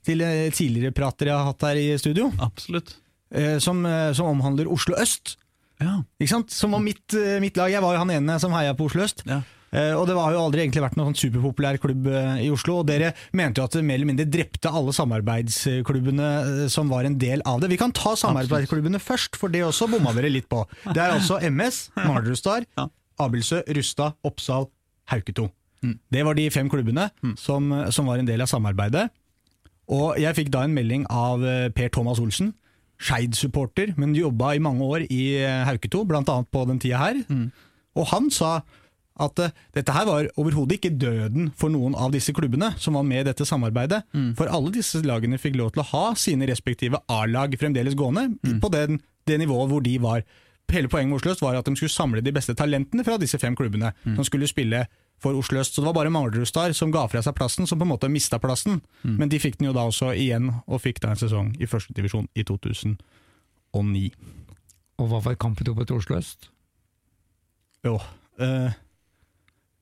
[0.04, 0.24] til
[0.58, 2.96] tidligere prater jeg har hatt her i studio, Absolutt.
[3.30, 3.86] eh, som,
[4.18, 5.36] som omhandler Oslo øst.
[5.80, 6.00] Ja.
[6.18, 6.50] Ikke sant?
[6.54, 7.70] Som var mitt, eh, mitt lag.
[7.70, 9.22] Jeg var jo han ene som heia på Oslo øst.
[9.26, 9.42] ja.
[9.70, 12.78] Eh, og det har jo aldri egentlig vært noen sånn superpopulær klubb eh, i Oslo.
[12.80, 17.18] Og dere mente jo at det mer eller mindre drepte alle samarbeidsklubbene som var en
[17.20, 17.68] del av det.
[17.74, 20.62] Vi kan ta samarbeidsklubbene først, for det også bomma dere litt på.
[20.88, 22.88] Det er altså MS, Manglerud Star, Ja.
[23.20, 24.68] Abildsø, Rustad, Oppsal,
[25.10, 25.48] Hauketo.
[25.82, 25.98] Mm.
[26.10, 29.08] Det var de fem klubbene som, som var en del av samarbeidet.
[29.90, 31.42] Og jeg fikk da en melding av
[31.74, 32.52] Per Thomas Olsen,
[32.98, 37.22] Skeid-supporter, men jobba i mange år i eh, Hauketo, annet på den tida her.
[37.98, 38.60] Og han sa
[39.18, 43.06] at eh, dette her var overhodet ikke døden for noen av disse klubbene som var
[43.06, 44.02] med i dette samarbeidet.
[44.38, 48.70] For alle disse lagene fikk lov til å ha sine respektive A-lag fremdeles gående, på
[48.74, 50.22] den, det nivået hvor de var.
[50.68, 53.54] Hele poenget med Oslo var at de skulle samle de beste talentene fra disse fem
[53.56, 54.82] klubbene, som skulle spille
[55.22, 55.74] for Oslo Øst.
[55.74, 58.10] Så det var bare Manglerud Star som ga fra seg plassen, som på en måte
[58.12, 58.80] mista plassen.
[59.02, 62.28] Men de fikk den jo da også igjen, og fikk da en sesong i førstedivisjon
[62.38, 64.04] i 2009.
[64.98, 66.48] Og hva var kampetopet til Oslo øst?
[67.86, 67.98] Jo.
[68.42, 68.72] eh,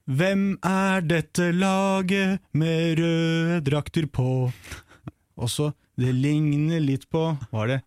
[0.06, 4.52] hvem er dette laget med røde drakter på?
[5.36, 7.80] Også, det ligner litt på Var det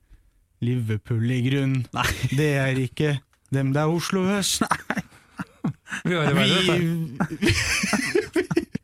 [0.62, 1.78] Liverpool i grunn?
[1.96, 2.06] Nei.
[2.36, 3.14] Det er ikke
[3.54, 4.62] dem det er Oslo øst.
[6.06, 6.80] Vi har det verre.
[6.80, 7.54] Vi,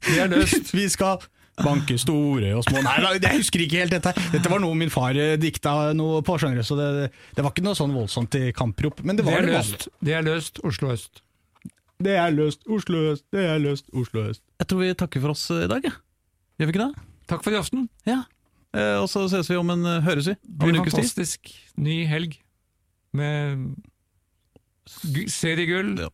[0.06, 0.72] Vi er løst.
[0.76, 1.24] vi skal
[1.64, 4.12] banke store og små Nei, jeg husker ikke helt dette.
[4.34, 6.88] Dette var noe min far eh, dikta noe på, skjønner du, så det,
[7.38, 9.00] det var ikke noe sånn voldsomt i kamprop.
[9.08, 9.88] Men det Det er løst.
[10.04, 11.22] Det er løst Oslo øst.
[12.04, 14.42] Det er løst Oslo øst, det er løst Oslo øst.
[14.60, 15.96] Jeg tror vi takker for oss i dag, jeg.
[16.60, 17.06] Gjør vi ikke det?
[17.32, 17.88] Takk for i aften.
[18.08, 18.20] Ja.
[18.76, 21.00] Eh, og så ses vi om en eh, høres vi om en ukes tid.
[21.00, 22.36] fantastisk ny helg
[23.16, 23.64] med
[25.16, 26.12] gu- seriegull Ja.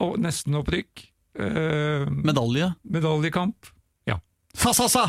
[0.00, 1.06] Og nesten opprykk.
[1.40, 2.72] Eh, Medalje.
[2.82, 3.70] medaljekamp.
[4.08, 4.18] Ja.
[4.56, 5.04] Sa, sa, sa!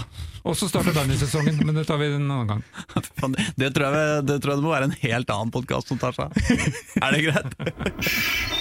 [0.46, 2.64] Og så starter Danny-sesongen, men det tar vi en annen gang.
[3.22, 6.00] Det, det, tror jeg, det tror jeg det må være en helt annen podkast som
[6.02, 6.34] tar seg av.
[7.06, 8.58] Er det greit?